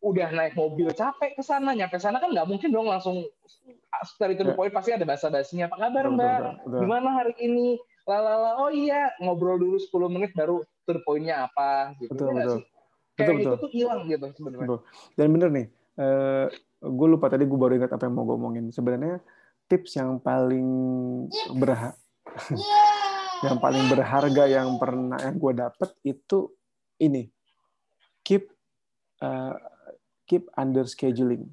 [0.00, 3.20] udah naik mobil capek ke sana, nyampe sana kan nggak mungkin dong langsung
[4.16, 7.76] dari itu the point pasti ada bahasa basinya apa kabar mbak, gimana hari ini,
[8.08, 12.16] lalala, oh iya ngobrol dulu 10 menit baru to the point-nya apa gitu.
[12.16, 12.60] Betul, betul.
[12.64, 12.79] Kayak
[13.26, 14.78] betul, itu tuh hilang gitu sebenarnya.
[15.16, 15.66] Dan bener nih,
[16.00, 16.46] uh,
[16.80, 18.64] gue lupa tadi gue baru ingat apa yang mau gue omongin.
[18.72, 19.20] Sebenarnya
[19.70, 20.68] tips yang paling
[21.54, 21.94] berha
[23.46, 26.52] yang paling berharga yang pernah yang gue dapet itu
[27.00, 27.30] ini
[28.20, 28.52] keep
[29.24, 29.56] uh,
[30.28, 31.48] keep under scheduling.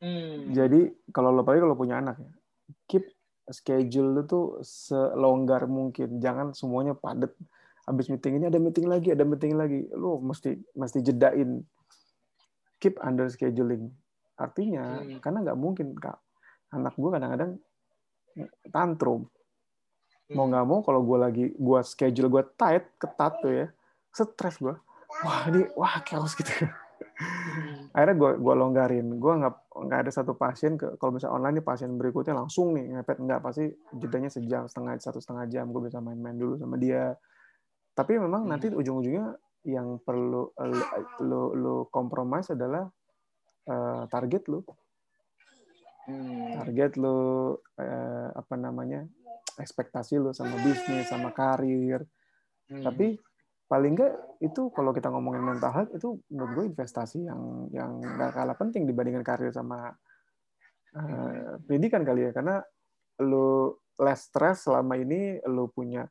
[0.00, 0.56] Hmm.
[0.56, 2.32] Jadi kalau lo kalau punya anak ya,
[2.88, 3.04] keep
[3.52, 6.22] schedule lu tuh selonggar mungkin.
[6.22, 7.34] Jangan semuanya padat.
[7.90, 9.90] Habis meeting ini ada meeting lagi, ada meeting lagi.
[9.90, 11.66] Lo mesti mesti jedain.
[12.78, 13.90] Keep under scheduling.
[14.38, 15.18] Artinya hmm.
[15.18, 16.22] karena nggak mungkin kak.
[16.70, 17.58] Anak gue kadang-kadang
[18.70, 19.26] tantrum.
[20.30, 20.34] Hmm.
[20.38, 23.66] Mau nggak mau kalau gue lagi gue schedule gue tight ketat tuh ya,
[24.14, 24.78] stres gue.
[25.26, 26.70] Wah ini wah chaos gitu
[27.90, 29.54] akhirnya gue gua longgarin gue nggak
[29.88, 33.40] nggak ada satu pasien ke kalau misalnya online nih pasien berikutnya langsung nih ngepet nggak
[33.42, 33.64] pasti
[33.98, 37.12] jedanya sejam setengah satu setengah jam gue bisa main-main dulu sama dia
[37.94, 38.50] tapi memang hmm.
[38.50, 39.34] nanti ujung-ujungnya
[39.68, 40.56] yang perlu
[41.20, 42.88] lo lo kompromis adalah
[43.68, 44.64] uh, target lo
[46.08, 46.56] hmm.
[46.56, 47.18] target lo
[47.76, 49.04] uh, apa namanya
[49.60, 52.00] ekspektasi lo sama bisnis sama karir
[52.72, 52.84] hmm.
[52.84, 53.20] tapi
[53.70, 58.34] paling enggak itu kalau kita ngomongin mental health itu menurut gue investasi yang yang gak
[58.34, 59.94] kalah penting dibandingkan karir sama
[60.96, 62.58] uh, pendidikan kali ya karena
[63.22, 63.70] lu
[64.00, 66.08] less stress selama ini lu punya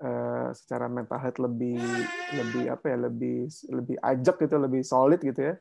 [0.00, 1.80] uh, secara mental health lebih
[2.34, 5.54] lebih apa ya lebih lebih ajak gitu lebih solid gitu ya.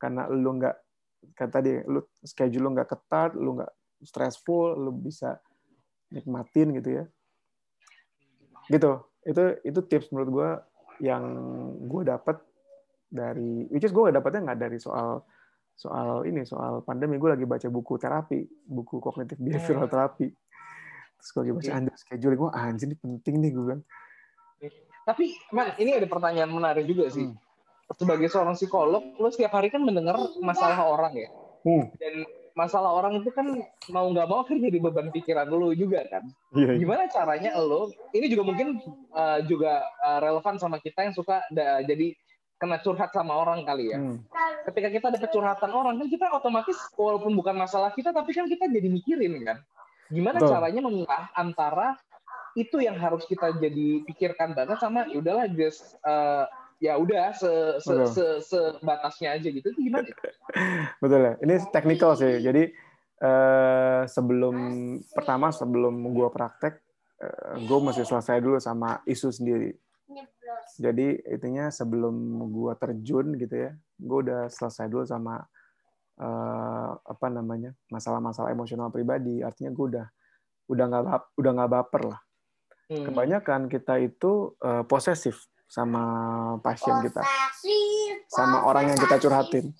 [0.00, 0.76] Karena lu nggak
[1.38, 3.72] kata tadi lu schedule lu nggak ketat lu nggak
[4.02, 5.38] stressful lu bisa
[6.10, 7.04] nikmatin gitu ya.
[8.68, 8.92] Gitu.
[9.22, 10.50] Itu itu tips menurut gue
[11.08, 11.24] yang
[11.86, 12.36] gue dapat
[13.12, 15.22] dari which is gue gak dapetnya nggak dari soal
[15.76, 17.20] soal ini soal pandemi.
[17.20, 19.92] Gue lagi baca buku terapi buku kognitif behavioral hmm.
[19.92, 20.26] terapi
[21.22, 21.78] terus gue lagi baca yeah.
[21.78, 23.80] under schedule gue ah, anjir ini penting nih gue kan
[25.06, 27.38] tapi man ini ada pertanyaan menarik juga sih hmm.
[27.94, 31.30] sebagai seorang psikolog lo setiap hari kan mendengar masalah orang ya
[31.62, 31.94] hmm.
[32.02, 33.48] dan masalah orang itu kan
[33.88, 36.24] mau nggak mau kan jadi beban pikiran lo juga kan.
[36.52, 36.80] Yeah, yeah.
[36.84, 37.88] Gimana caranya lo?
[38.12, 38.76] Ini juga mungkin
[39.12, 42.12] uh, juga uh, relevan sama kita yang suka da, jadi
[42.60, 43.98] kena curhat sama orang kali ya.
[43.98, 44.22] Hmm.
[44.68, 48.68] Ketika kita ada curhatan orang kan kita otomatis walaupun bukan masalah kita tapi kan kita
[48.68, 49.58] jadi mikirin kan.
[50.12, 50.52] Gimana Betul.
[50.52, 51.96] caranya memilah antara
[52.52, 56.44] itu yang harus kita jadi pikirkan banget sama ya udahlah just uh,
[56.82, 59.72] ya udah se se, se se batasnya aja gitu.
[59.72, 60.04] Itu gimana?
[61.02, 61.32] Betul ya.
[61.40, 62.44] Ini teknikal sih.
[62.44, 62.68] Jadi
[63.22, 64.56] eh, sebelum
[65.14, 66.82] pertama sebelum gua praktek
[67.22, 69.72] eh, gue masih selesai dulu sama isu sendiri.
[70.76, 72.12] Jadi intinya sebelum
[72.52, 75.46] gua terjun gitu ya gue udah selesai dulu sama
[76.22, 80.06] eh, apa namanya masalah-masalah emosional pribadi artinya gue udah
[80.70, 81.02] udah nggak
[81.34, 82.20] udah nggak baper lah
[82.88, 83.04] hmm.
[83.10, 86.04] kebanyakan kita itu uh, posesif sama
[86.60, 87.24] pasien kita,
[88.28, 89.72] sama orang yang kita curhatin.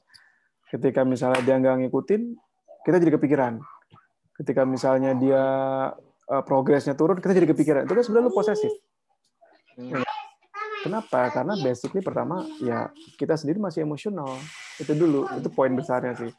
[0.72, 2.32] Ketika misalnya dia nggak ngikutin,
[2.88, 3.60] kita jadi kepikiran.
[4.32, 5.44] Ketika misalnya dia
[6.32, 7.84] uh, progresnya turun, kita jadi kepikiran.
[7.84, 8.72] Itu kan sebenarnya lu posesif.
[9.76, 10.00] Hmm.
[10.80, 11.28] Kenapa?
[11.28, 12.88] Karena basically pertama ya
[13.20, 14.32] kita sendiri masih emosional.
[14.80, 16.32] Itu dulu, itu poin besarnya sih.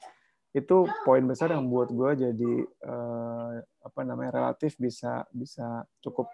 [0.53, 2.53] Itu poin besar yang buat gue jadi
[2.85, 6.29] uh, apa namanya relatif bisa bisa cukup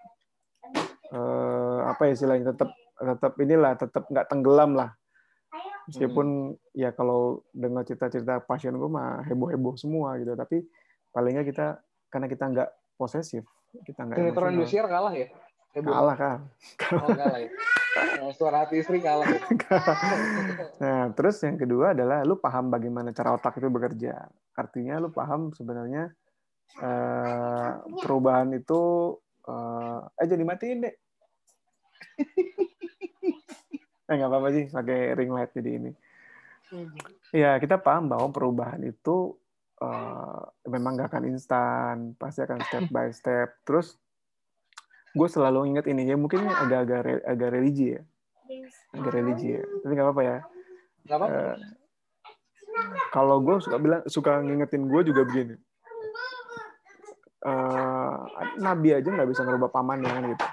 [1.13, 2.69] uh, apa ya istilahnya tetap
[2.99, 4.91] tetap inilah tetap nggak tenggelam lah
[5.89, 6.77] meskipun hmm.
[6.77, 10.61] ya kalau dengar cerita-cerita pasien gue mah heboh-heboh semua gitu tapi
[11.09, 11.81] palingnya kita
[12.13, 13.41] karena kita nggak posesif
[13.81, 15.27] kita nggak sinetron Indosiar kalah ya
[15.73, 15.89] heboh.
[15.89, 16.39] kalah kan
[17.01, 17.49] oh, kalah ya
[18.35, 19.27] suara hati istri kalah.
[20.81, 24.29] nah, terus yang kedua adalah lu paham bagaimana cara otak itu bekerja.
[24.55, 26.13] Artinya lu paham sebenarnya
[26.81, 27.71] uh,
[28.03, 29.13] perubahan itu
[29.47, 30.95] uh, eh jadi matiin deh.
[34.09, 35.91] eh nggak apa-apa sih pakai ring light jadi ini.
[37.33, 39.37] Ya kita paham bahwa perubahan itu
[39.81, 43.49] uh, memang gak akan instan, pasti akan step by step.
[43.65, 43.97] Terus
[45.19, 48.01] gue selalu ingat ini ya mungkin agak-agak agak religi ya.
[48.95, 50.37] Agak religi ya tapi nggak apa-apa ya.
[51.03, 51.35] Nggak apa, -apa.
[51.35, 51.55] Uh,
[53.11, 55.55] kalau gue suka bilang suka ngingetin gue juga begini.
[57.39, 58.15] Uh,
[58.59, 60.45] nabi aja nggak bisa ngerubah pamannya kan gitu.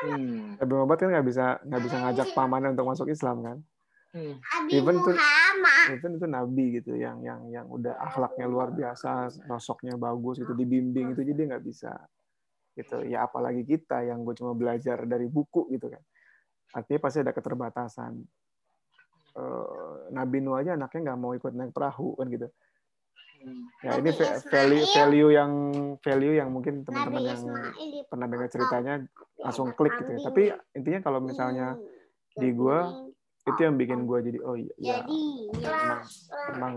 [0.00, 0.56] Hmm.
[0.56, 3.58] Nabi Muhammad kan nggak bisa nggak bisa ngajak pamannya untuk masuk Islam kan?
[4.10, 4.42] Hmm.
[4.74, 5.10] even itu
[5.94, 11.14] even itu nabi gitu yang yang yang udah akhlaknya luar biasa sosoknya bagus itu dibimbing
[11.14, 11.94] itu jadi nggak bisa
[12.80, 13.04] gitu.
[13.04, 16.02] Ya apalagi kita yang gue cuma belajar dari buku gitu kan.
[16.74, 18.12] Artinya pasti ada keterbatasan.
[19.30, 22.48] Uh, Nabi Nuh aja anaknya nggak mau ikut naik perahu kan gitu.
[23.40, 23.72] Hmm.
[23.80, 24.12] ya ini
[24.52, 25.52] value value yang
[26.04, 27.40] value yang mungkin teman-teman yang
[28.04, 29.00] pernah dengar ceritanya
[29.40, 30.20] langsung klik gitu ya.
[30.28, 30.42] Tapi
[30.76, 31.80] intinya kalau misalnya
[32.36, 32.78] di gue
[33.48, 34.96] itu yang bikin gue jadi oh iya ya,
[36.52, 36.76] emang,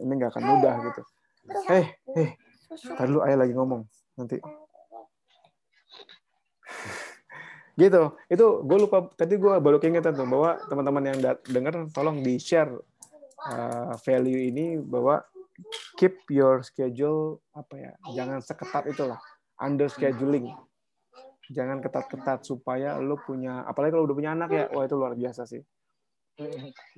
[0.00, 1.02] ini nggak akan mudah gitu.
[1.68, 1.86] Eh
[2.16, 2.30] eh
[2.68, 3.82] Tadi lu ayah lagi ngomong
[4.20, 4.36] nanti.
[7.80, 8.02] gitu.
[8.28, 12.76] Itu gue lupa tadi gue baru keingetan tuh bahwa teman-teman yang dengar tolong di share
[13.48, 15.22] uh, value ini bahwa
[15.98, 19.18] keep your schedule apa ya jangan seketat itulah
[19.58, 20.54] under scheduling
[21.50, 25.48] jangan ketat-ketat supaya lu punya apalagi kalau udah punya anak ya wah itu luar biasa
[25.48, 25.64] sih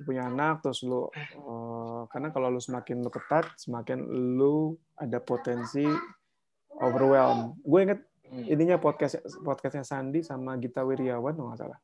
[0.05, 4.05] punya anak terus lu uh, karena kalau lu semakin lu ketat semakin
[4.37, 5.85] lu ada potensi
[6.77, 8.45] overwhelm gue inget hmm.
[8.45, 11.79] ininya podcast podcastnya Sandi sama Gita Wiryawan nggak salah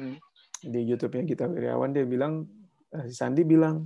[0.00, 0.16] hmm.
[0.64, 2.48] di YouTube-nya Gita Wiryawan dia bilang
[2.96, 3.84] eh, si Sandi bilang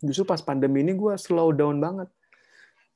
[0.00, 2.08] justru pas pandemi ini gue slow down banget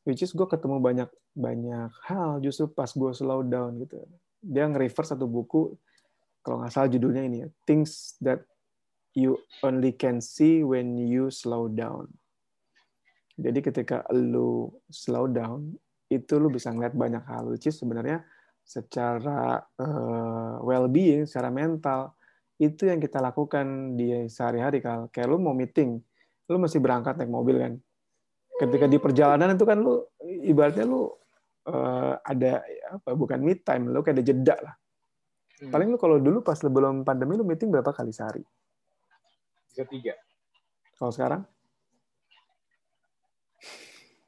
[0.08, 4.00] which is gue ketemu banyak banyak hal justru pas gue slow down gitu
[4.40, 5.76] dia nge-refer satu buku
[6.40, 8.40] kalau nggak salah judulnya ini ya things that
[9.14, 12.10] you only can see when you slow down.
[13.40, 15.74] Jadi ketika lu slow down,
[16.12, 18.20] itu lu bisa ngeliat banyak hal, which is sebenarnya
[18.60, 22.14] secara uh, well-being, secara mental,
[22.60, 24.84] itu yang kita lakukan di sehari-hari.
[24.84, 25.96] Kalau kayak lu mau meeting,
[26.52, 27.72] lu mesti berangkat naik mobil kan.
[28.60, 30.04] Ketika di perjalanan itu kan lu
[30.44, 31.08] ibaratnya lu
[31.64, 32.60] uh, ada
[32.92, 34.74] apa bukan mid time, lu kayak ada jeda lah.
[35.64, 35.72] Hmm.
[35.72, 38.44] Paling lu kalau dulu pas sebelum pandemi lu meeting berapa kali sehari?
[39.86, 40.14] Ketiga.
[41.00, 41.42] Kalau sekarang?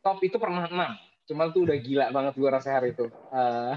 [0.02, 0.92] Top itu pernah enam.
[1.22, 3.06] Cuman tuh udah gila banget gue rasa hari itu.
[3.30, 3.72] Uh,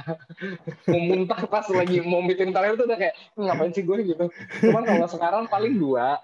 [0.92, 4.26] mau muntah pas lagi mau meeting kalian tuh udah kayak ngapain sih gue gitu.
[4.66, 6.18] Cuman kalau sekarang paling dua.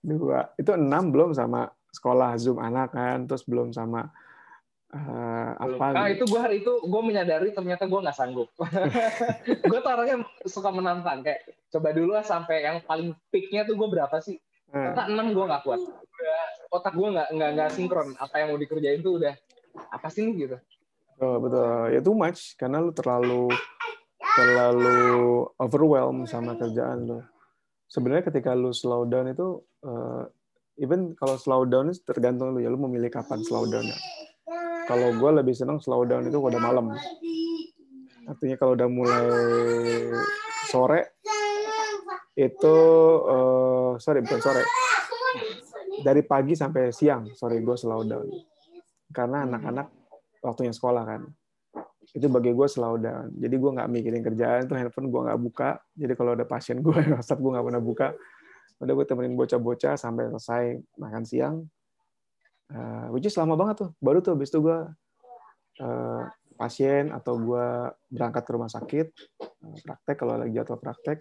[0.00, 0.48] Dua.
[0.54, 4.08] Itu enam belum sama sekolah zoom anak kan, terus belum sama
[4.94, 5.84] uh, apa?
[5.92, 6.22] Ah gitu.
[6.22, 8.48] itu gue hari itu gue menyadari ternyata gue nggak sanggup.
[9.70, 13.88] gue tuh orangnya suka menantang kayak coba dulu lah sampai yang paling peaknya tuh gue
[13.90, 14.38] berapa sih?
[14.72, 14.96] Hmm.
[14.96, 15.80] Kata enam gue nggak kuat.
[16.72, 18.16] otak gue nggak nggak nggak sinkron.
[18.16, 19.36] Apa yang mau dikerjain tuh udah
[19.92, 20.56] apa sih nih gitu.
[21.20, 21.92] Oh, betul.
[21.92, 23.52] Ya too much karena lu terlalu
[24.32, 27.20] terlalu overwhelmed sama kerjaan lu.
[27.92, 30.24] Sebenarnya ketika lu slow down itu uh,
[30.80, 33.84] even kalau slow down itu tergantung lu ya lu memilih kapan slow down.
[33.84, 33.98] Ya.
[34.88, 36.96] Kalau gue lebih senang slow down itu udah malam.
[38.24, 39.26] Artinya kalau udah mulai
[40.72, 41.11] sore
[42.32, 42.76] itu
[43.28, 44.64] uh, sorry bukan sore
[46.00, 48.28] dari pagi sampai siang sorry gue slow down.
[49.12, 49.88] Karena anak-anak
[50.40, 51.22] waktunya sekolah kan.
[52.12, 53.36] Itu bagi gue slow down.
[53.36, 55.70] Jadi gue nggak mikirin kerjaan tuh handphone gue nggak buka.
[55.92, 58.08] Jadi kalau ada pasien gue WhatsApp gue nggak pernah buka.
[58.82, 60.64] Udah gue temenin bocah-bocah sampai selesai
[60.96, 61.56] makan siang.
[62.72, 63.90] Uh, which is lama banget tuh.
[64.00, 64.78] Baru tuh habis itu gue
[65.84, 66.24] uh,
[66.56, 67.66] pasien atau gue
[68.12, 69.06] berangkat ke rumah sakit
[69.44, 71.20] uh, praktek kalau lagi jadwal praktek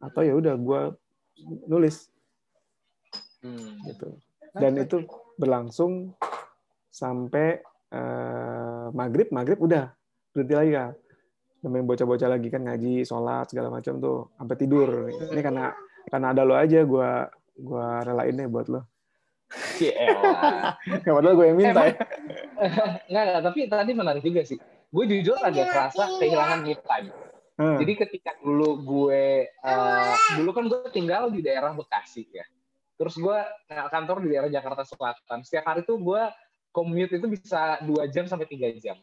[0.00, 0.80] atau ya udah gue
[1.68, 2.08] nulis.
[3.44, 3.78] Hmm.
[3.86, 4.16] gitu.
[4.56, 5.04] Dan itu
[5.36, 6.16] berlangsung
[6.88, 7.60] sampai
[7.92, 9.92] uh, maghrib maghrib udah.
[10.32, 10.90] Berhenti lagi kan
[11.64, 14.32] namanya bocah-bocah lagi kan ngaji sholat segala macam tuh.
[14.36, 15.12] Sampai tidur.
[15.12, 15.72] Ini karena
[16.08, 17.10] karena ada lo aja gue
[17.56, 18.82] gue relain deh buat lo.
[19.78, 21.94] Gak padahal gue yang minta ya.
[23.12, 24.58] Nggak, nggak, tapi tadi menarik juga sih.
[24.90, 27.12] Gue jujur agak kerasa kehilangan me time
[27.56, 27.80] Hmm.
[27.80, 32.44] Jadi ketika dulu gue, uh, dulu kan gue tinggal di daerah Bekasi ya.
[32.96, 33.38] Terus gue
[33.68, 35.40] kantor di daerah Jakarta Selatan.
[35.40, 36.22] Setiap hari tuh gue
[36.68, 39.00] commute itu bisa dua jam sampai tiga jam.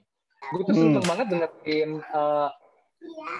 [0.54, 0.82] Gue tuh hmm.
[1.02, 2.50] seneng banget dengerin uh,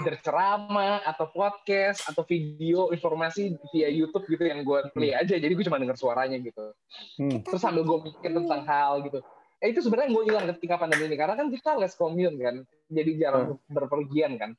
[0.04, 5.66] berceramah atau podcast atau video informasi via YouTube gitu yang gue play aja jadi gue
[5.66, 6.76] cuma denger suaranya gitu
[7.24, 7.48] hmm.
[7.48, 9.24] terus sambil gue mikir tentang hal gitu
[9.64, 12.56] eh itu sebenarnya gue hilang ketika pandemi ini karena kan kita less commune kan
[12.92, 13.72] jadi jarang hmm.
[13.72, 14.52] berpergian kan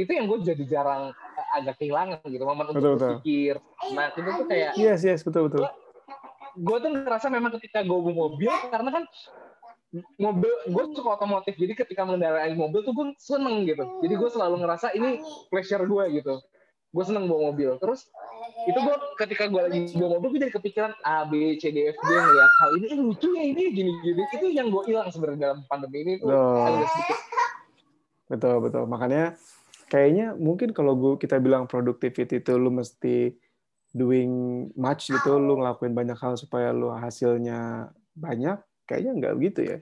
[0.00, 3.60] itu yang gue jadi jarang eh, agak kehilangan gitu momen betul, untuk berpikir.
[3.92, 5.68] Nah itu tuh kayak yes yes betul betul.
[6.56, 9.04] Gue tuh ngerasa memang ketika gue mobil karena kan
[10.22, 13.82] mobil gue suka otomotif jadi ketika mengendarai mobil tuh gue seneng gitu.
[14.02, 16.42] Jadi gue selalu ngerasa ini pleasure gue gitu.
[16.90, 17.78] Gue seneng bawa mobil.
[17.78, 18.10] Terus
[18.66, 21.98] itu gue ketika gue lagi bawa mobil gue jadi kepikiran A B C D F
[22.02, 25.54] G ngeliat hal ini eh, lucu ya ini gini gini itu yang gue hilang sebenarnya
[25.54, 26.34] dalam pandemi ini tuh.
[26.34, 27.18] Agak sedikit.
[28.30, 28.84] Betul betul.
[28.90, 29.38] Makanya
[29.90, 33.34] kayaknya mungkin kalau gue kita bilang productivity itu lu mesti
[33.90, 34.30] doing
[34.78, 39.78] much gitu lu ngelakuin banyak hal supaya lu hasilnya banyak kayaknya nggak begitu ya.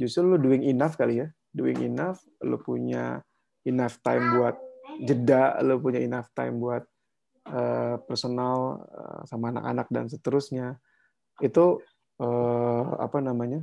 [0.00, 1.28] Justru lu doing enough kali ya.
[1.52, 3.20] Doing enough lu punya
[3.68, 4.56] enough time buat
[5.04, 6.84] jeda lu punya enough time buat
[7.52, 10.80] uh, personal uh, sama anak-anak dan seterusnya.
[11.44, 11.84] Itu
[12.24, 13.60] uh, apa namanya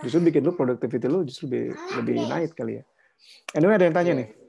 [0.00, 2.84] justru bikin lu productivity lu justru lebih lebih naik kali ya.
[3.52, 4.39] Anyway ada yang tanya nih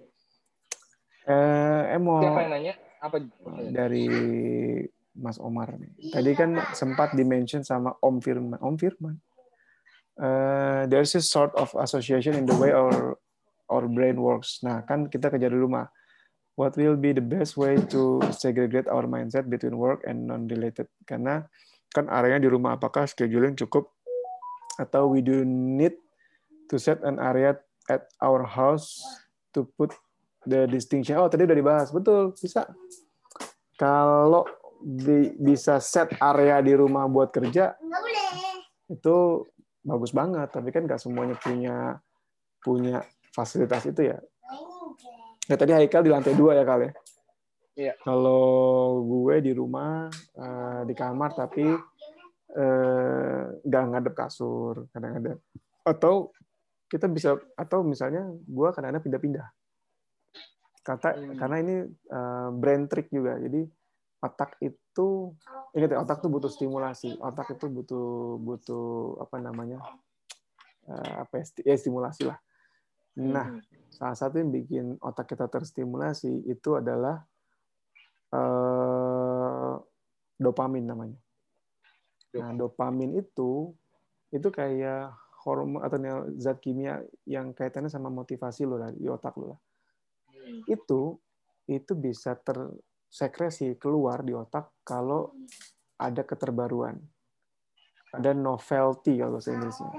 [1.28, 3.18] eh mau siapa yang nanya apa
[3.70, 4.06] dari
[5.12, 6.14] Mas Omar nih.
[6.14, 8.58] Tadi kan sempat dimention sama Om Firman.
[8.62, 9.16] Om Firman
[10.22, 13.16] uh, there's a sort of association in the way our
[13.72, 14.60] our brain works.
[14.62, 15.88] Nah, kan kita kerja di rumah.
[16.60, 20.92] What will be the best way to segregate our mindset between work and non-related?
[21.08, 21.48] Karena
[21.96, 23.88] kan areanya di rumah, apakah scheduling cukup
[24.76, 25.96] atau we do need
[26.68, 27.56] to set an area
[27.88, 29.00] at our house
[29.56, 29.96] to put
[30.46, 31.18] the distinction.
[31.18, 31.90] Oh, tadi udah dibahas.
[31.90, 32.70] Betul, bisa.
[33.78, 34.46] Kalau
[34.82, 37.78] di, bisa set area di rumah buat kerja,
[38.92, 39.48] itu
[39.82, 41.98] bagus banget tapi kan nggak semuanya punya
[42.62, 43.02] punya
[43.34, 44.18] fasilitas itu ya
[45.50, 46.94] nah tadi Haikal di lantai dua ya kali ya
[47.72, 47.96] Iya.
[48.04, 51.72] Kalau gue di rumah uh, di kamar tapi
[52.52, 55.40] uh, nggak ngadep kasur kadang-kadang
[55.88, 56.36] atau
[56.92, 59.48] kita bisa atau misalnya gue kadang-kadang pindah-pindah
[60.82, 61.38] kata hmm.
[61.38, 61.76] karena ini
[62.10, 63.70] uh, brand trick juga jadi
[64.22, 65.34] otak itu
[65.74, 69.82] ingat ya otak itu butuh stimulasi otak itu butuh butuh apa namanya
[70.90, 72.38] uh, apa ya, ya stimulasi lah
[73.18, 73.92] nah hmm.
[73.94, 77.22] salah satu yang bikin otak kita terstimulasi itu adalah
[78.34, 79.78] uh,
[80.38, 81.20] dopamin namanya
[82.32, 83.76] nah dopamin itu
[84.32, 85.12] itu kayak
[85.44, 85.98] hormon atau
[86.38, 89.60] zat kimia yang kaitannya sama motivasi lo di otak lo lah.
[90.68, 91.18] Itu
[91.70, 92.58] itu bisa ter
[93.12, 95.36] sekresi keluar di otak kalau
[96.00, 96.98] ada keterbaruan.
[98.12, 99.92] Ada novelty kalau bahasa Inggrisnya.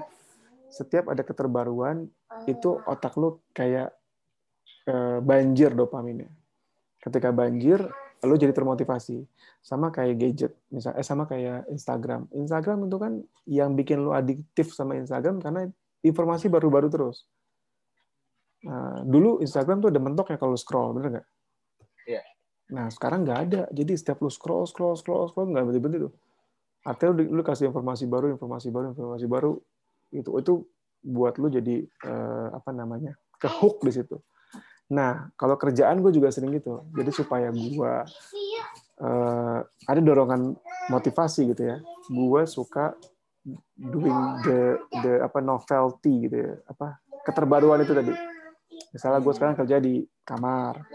[0.69, 2.09] Setiap ada keterbaruan,
[2.49, 3.93] itu otak lu kayak
[4.89, 6.29] eh, banjir dopaminnya.
[6.97, 7.85] Ketika banjir,
[8.25, 9.21] lu jadi termotivasi.
[9.61, 12.29] Sama kayak gadget, misalnya eh, sama kayak Instagram.
[12.33, 13.13] Instagram itu kan
[13.45, 15.69] yang bikin lu adiktif sama Instagram karena
[16.01, 17.25] informasi baru-baru terus.
[18.63, 21.27] Nah, dulu Instagram tuh ada mentoknya kalau scroll, bener nggak?
[22.07, 22.23] Iya.
[22.71, 23.61] Nah, sekarang nggak ada.
[23.75, 26.13] Jadi setiap lu scroll, scroll, scroll, scroll, nggak berhenti-berhenti tuh.
[26.83, 29.51] Artinya lu, lu kasih informasi baru, informasi baru, informasi baru,
[30.11, 30.53] itu itu
[31.03, 34.19] buat lu jadi eh, apa namanya ke hook di situ.
[34.91, 36.87] Nah, kalau kerjaan gue juga sering gitu.
[36.95, 37.93] Jadi supaya gue
[39.03, 40.55] eh, ada dorongan
[40.87, 41.77] motivasi gitu ya.
[42.07, 42.95] Gue suka
[43.75, 44.59] doing the
[45.03, 48.32] the apa novelty gitu ya, apa keterbaruan itu tadi.
[48.93, 50.85] Misalnya gue sekarang kerja di kamar,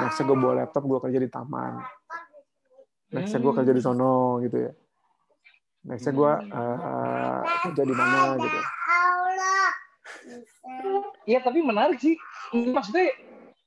[0.00, 1.84] next gue bawa laptop gue kerja di taman.
[3.12, 4.72] Next gue kerja di sono gitu ya.
[5.86, 8.58] Next gue uh, kerja di mana gitu.
[11.28, 12.16] Iya tapi menarik sih.
[12.56, 13.12] Maksudnya,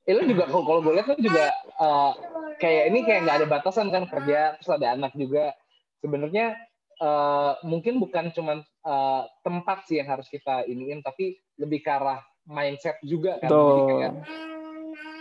[0.04, 2.12] ya lo juga kalau gue lihat lo juga uh,
[2.58, 5.54] kayak ini kayak nggak ada batasan kan kerja terus ada anak juga.
[6.02, 6.58] Sebenarnya
[7.00, 12.24] uh, mungkin bukan cuma uh, tempat sih yang harus kita iniin, tapi lebih ke arah
[12.50, 13.48] mindset juga kan.
[13.48, 14.14] Jadi kayak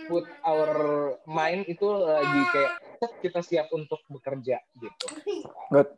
[0.08, 0.72] put our
[1.28, 2.72] mind itu lagi kayak
[3.20, 5.06] kita siap untuk bekerja gitu.
[5.68, 5.92] Good.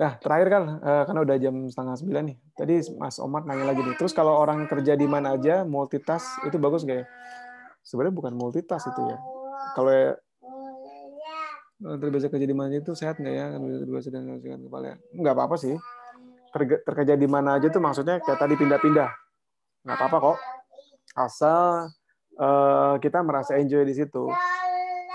[0.00, 2.36] Nah, terakhir kan, uh, karena udah jam setengah sembilan nih.
[2.56, 3.94] Tadi Mas Omar nanya lagi nih.
[4.00, 7.06] Terus kalau orang kerja di mana aja, multitask itu bagus nggak ya?
[7.84, 9.20] Sebenarnya bukan multitask itu ya.
[9.76, 10.16] Kalau ya,
[12.00, 13.46] terbiasa kerja di mana itu sehat nggak ya?
[13.60, 14.96] Terbiasa dengan kepala.
[15.12, 15.76] Nggak apa-apa sih.
[16.56, 19.12] Terkerja di mana aja tuh maksudnya kayak tadi pindah-pindah.
[19.86, 20.38] Nggak apa-apa kok.
[21.12, 21.92] Asal
[22.40, 24.32] uh, kita merasa enjoy di situ.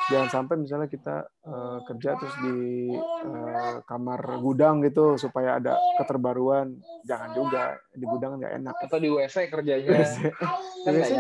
[0.07, 2.87] Jangan sampai misalnya kita uh, kerja terus di
[3.27, 6.79] uh, kamar gudang gitu supaya ada keterbaruan.
[7.03, 8.75] Jangan juga di gudang nggak enak.
[8.87, 9.91] Atau di WC kerjanya.
[9.91, 10.15] WC.
[10.87, 11.11] Kan WC,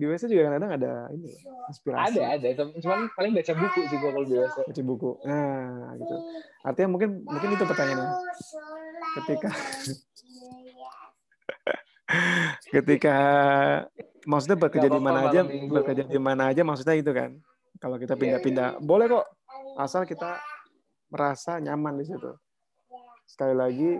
[0.00, 1.36] di WC juga kadang-kadang ada ini
[1.68, 2.16] inspirasi.
[2.16, 2.48] Ada, ada.
[2.80, 4.56] Cuman paling baca buku sih gue kalau di WC.
[4.72, 5.10] Baca buku.
[5.28, 6.16] Nah, gitu.
[6.64, 8.08] Artinya mungkin mungkin itu pertanyaannya.
[9.20, 9.50] Ketika
[12.74, 13.16] ketika
[14.26, 17.36] maksudnya bekerja di mana aja, bekerja di mana aja maksudnya itu kan.
[17.80, 18.84] Kalau kita iya, pindah-pindah, yeah, yeah.
[18.84, 19.26] boleh kok.
[19.80, 20.36] Asal kita
[21.08, 22.30] merasa nyaman di situ.
[23.24, 23.90] Sekali lagi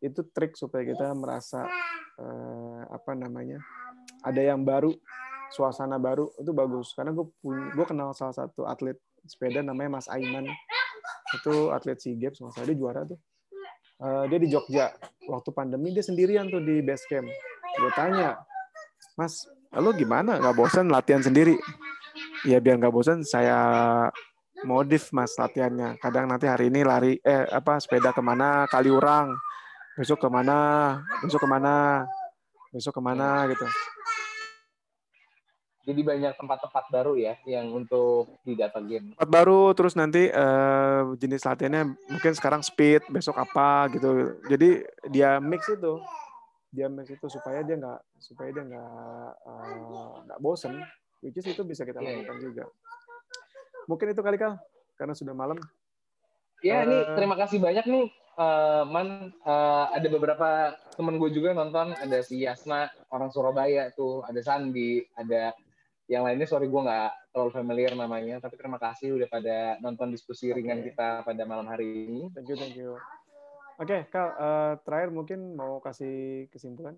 [0.00, 1.68] itu trik supaya kita merasa
[2.20, 3.60] uh, apa namanya
[4.24, 4.92] ada yang baru
[5.52, 6.96] suasana baru itu bagus.
[6.96, 8.96] Karena gue punya gue kenal salah satu atlet
[9.28, 10.48] sepeda namanya Mas Aiman.
[11.36, 13.18] Itu atlet sea games mas dia juara tuh.
[14.00, 14.94] Uh, dia di Jogja.
[15.26, 17.26] Waktu pandemi dia sendirian tuh di base camp.
[17.76, 18.40] Gue tanya
[19.18, 19.44] Mas
[19.76, 21.56] lo gimana nggak bosan latihan sendiri
[22.48, 23.58] ya biar nggak bosan saya
[24.64, 29.36] modif mas latihannya kadang nanti hari ini lari eh apa sepeda ke mana Kaliurang
[30.00, 30.58] besok ke mana
[31.20, 32.04] besok ke mana
[32.72, 33.68] besok ke mana gitu
[35.86, 39.14] jadi banyak tempat-tempat baru ya yang untuk di data game.
[39.14, 44.34] Tempat baru terus nanti uh, jenis latihannya mungkin sekarang speed, besok apa gitu.
[44.50, 44.82] Jadi
[45.14, 46.02] dia mix itu.
[46.76, 50.84] Dia mix itu supaya dia nggak supaya dia nggak uh, nggak bosen.
[51.24, 52.16] Which is itu bisa kita iya, iya.
[52.20, 52.44] lakukan yeah.
[52.44, 52.64] juga.
[53.88, 54.60] Mungkin itu kali kal
[55.00, 55.56] karena sudah malam.
[56.60, 58.06] Ya, uh, ini eh, terima kasih banyak nih
[58.36, 64.22] uh, man uh, ada beberapa temen gue juga nonton ada si Yasna orang Surabaya tuh
[64.24, 65.52] ada Sandi ada
[66.06, 70.48] yang lainnya sorry gue nggak terlalu familiar namanya tapi terima kasih udah pada nonton diskusi
[70.48, 70.62] okay.
[70.62, 72.94] ringan kita pada malam hari ini thank you thank you
[73.76, 76.96] oke okay, uh, terakhir mungkin mau kasih kesimpulan.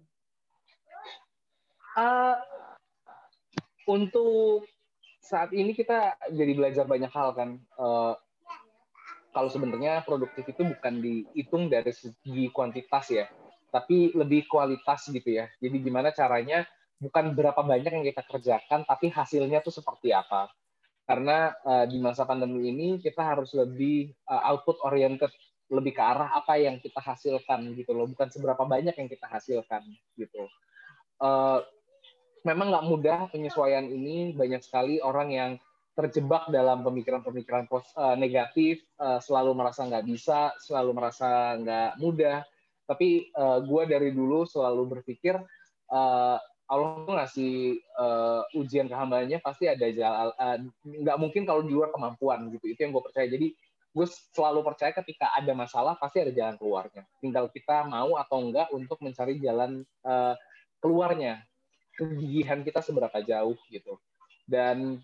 [1.98, 2.38] Uh,
[3.90, 4.66] untuk
[5.18, 7.58] saat ini kita jadi belajar banyak hal kan.
[7.74, 8.14] Uh,
[9.34, 13.28] kalau sebenarnya produktif itu bukan dihitung dari segi kuantitas ya
[13.68, 15.46] tapi lebih kualitas gitu ya.
[15.60, 16.64] Jadi gimana caranya
[16.98, 20.50] bukan berapa banyak yang kita kerjakan, tapi hasilnya tuh seperti apa.
[21.08, 25.32] Karena uh, di masa pandemi ini kita harus lebih uh, output oriented,
[25.68, 29.84] lebih ke arah apa yang kita hasilkan gitu loh, bukan seberapa banyak yang kita hasilkan
[30.16, 30.48] gitu.
[31.20, 31.60] Uh,
[32.44, 35.50] memang nggak mudah penyesuaian ini, banyak sekali orang yang
[35.98, 37.66] terjebak dalam pemikiran-pemikiran
[38.22, 38.86] negatif,
[39.18, 42.46] selalu merasa nggak bisa, selalu merasa nggak mudah.
[42.86, 45.34] Tapi uh, gue dari dulu selalu berpikir
[45.92, 46.38] uh,
[46.68, 51.88] Allah ngasih uh, ujian ke hambanya pasti ada jalan uh, nggak mungkin kalau di luar
[51.88, 53.56] kemampuan gitu itu yang gue percaya jadi
[53.98, 57.02] gue selalu percaya ketika ada masalah pasti ada jalan keluarnya.
[57.18, 60.38] Tinggal kita mau atau enggak untuk mencari jalan uh,
[60.78, 61.42] keluarnya.
[61.98, 63.98] Kegigihan kita seberapa jauh gitu.
[64.46, 65.02] Dan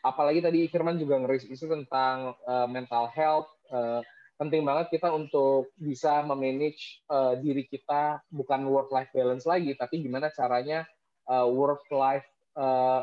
[0.00, 4.00] apalagi tadi Firman juga ngeris isu tentang uh, mental health uh,
[4.38, 9.98] penting banget kita untuk bisa memanage uh, diri kita bukan work life balance lagi tapi
[9.98, 10.86] gimana caranya
[11.26, 13.02] uh, work life uh,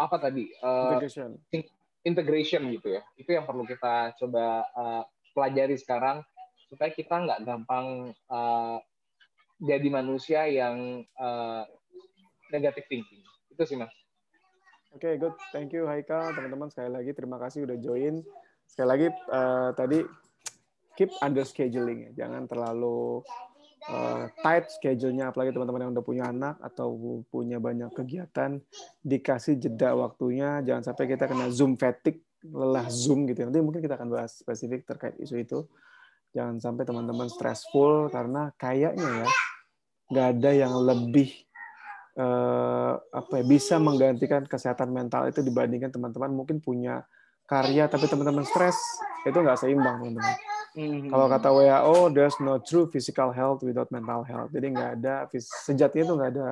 [0.00, 1.36] apa tadi uh, integration
[2.02, 6.22] integration gitu ya itu yang perlu kita coba uh, pelajari sekarang
[6.68, 8.76] supaya kita nggak gampang uh,
[9.62, 11.62] jadi manusia yang uh,
[12.50, 13.22] negative thinking
[13.52, 13.92] itu sih mas
[14.92, 15.32] Oke, okay, good.
[15.56, 16.36] Thank you, Haikal.
[16.36, 18.20] Teman-teman, sekali lagi terima kasih udah join.
[18.68, 20.04] Sekali lagi, uh, tadi
[21.00, 22.28] keep under scheduling ya.
[22.28, 23.24] Jangan terlalu
[23.88, 26.94] uh, tight schedule-nya apalagi teman-teman yang udah punya anak atau
[27.32, 28.62] punya banyak kegiatan
[29.02, 30.62] dikasih jeda waktunya.
[30.62, 33.46] Jangan sampai kita kena zoom fatigue lelah zoom gitu.
[33.46, 35.58] Nanti mungkin kita akan bahas spesifik terkait isu itu.
[36.32, 39.28] Jangan sampai teman-teman stressful karena kayaknya ya
[40.12, 41.32] nggak ada yang lebih
[42.20, 47.04] uh, apa ya bisa menggantikan kesehatan mental itu dibandingkan teman-teman mungkin punya
[47.44, 48.78] karya tapi teman-teman stres.
[49.22, 51.12] Itu nggak seimbang teman-teman Mm-hmm.
[51.12, 54.48] Kalau kata WHO, there's no true physical health without mental health.
[54.56, 56.46] Jadi nggak ada sejatinya itu nggak ada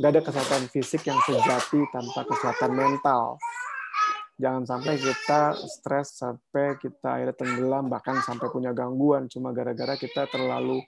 [0.00, 3.36] nggak ada kesehatan fisik yang sejati tanpa kesehatan mental.
[4.40, 10.24] Jangan sampai kita stres sampai kita akhirnya tenggelam bahkan sampai punya gangguan cuma gara-gara kita
[10.32, 10.80] terlalu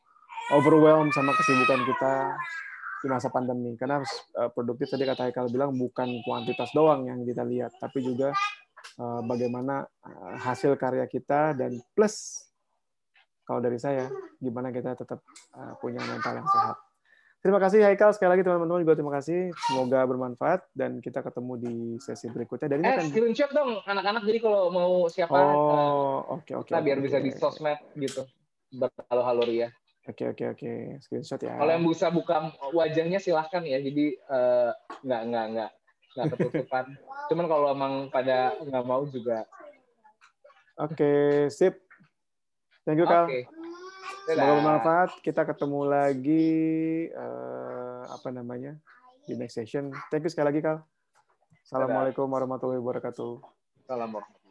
[0.57, 2.33] overwhelmed sama kesibukan kita
[3.05, 3.77] di masa pandemi.
[3.77, 4.01] Karena
[4.41, 8.33] eh, produktif tadi kata Haikal bilang bukan kuantitas doang yang kita lihat, tapi juga
[8.97, 12.49] eh, bagaimana eh, hasil karya kita dan plus
[13.53, 14.09] kalau dari saya
[14.41, 15.21] gimana kita tetap
[15.53, 16.81] uh, punya mental yang sehat.
[17.45, 19.53] Terima kasih Haikal sekali lagi teman-teman juga terima kasih.
[19.69, 22.73] Semoga bermanfaat dan kita ketemu di sesi berikutnya.
[22.73, 23.05] Dan eh, kan...
[23.13, 26.73] screenshot dong anak-anak jadi kalau mau siapa Oh, oke uh, oke.
[26.73, 27.27] Okay, okay, biar okay, bisa okay.
[27.29, 28.25] di sosmed gitu.
[28.73, 29.69] Berhalo-halo Ria.
[30.09, 30.65] Oke okay, oke okay, oke.
[30.65, 30.79] Okay.
[31.05, 31.61] Screenshot ya.
[31.61, 33.85] Kalau yang bisa buka wajahnya silahkan ya.
[33.85, 34.73] Jadi uh,
[35.05, 35.71] nggak nggak nggak
[36.17, 36.85] nggak ketutupan.
[37.29, 39.45] Cuman kalau emang pada nggak mau juga.
[40.81, 41.92] Oke, okay, sip.
[42.83, 43.31] Thank you, Kal.
[43.31, 43.47] Okay.
[44.27, 45.11] Semoga bermanfaat.
[45.23, 46.47] Kita ketemu lagi
[47.15, 48.79] uh, apa namanya
[49.27, 49.91] di next session.
[50.11, 50.83] Thank you sekali lagi Kal.
[51.63, 53.39] Assalamualaikum warahmatullahi wabarakatuh.
[53.87, 54.42] Salam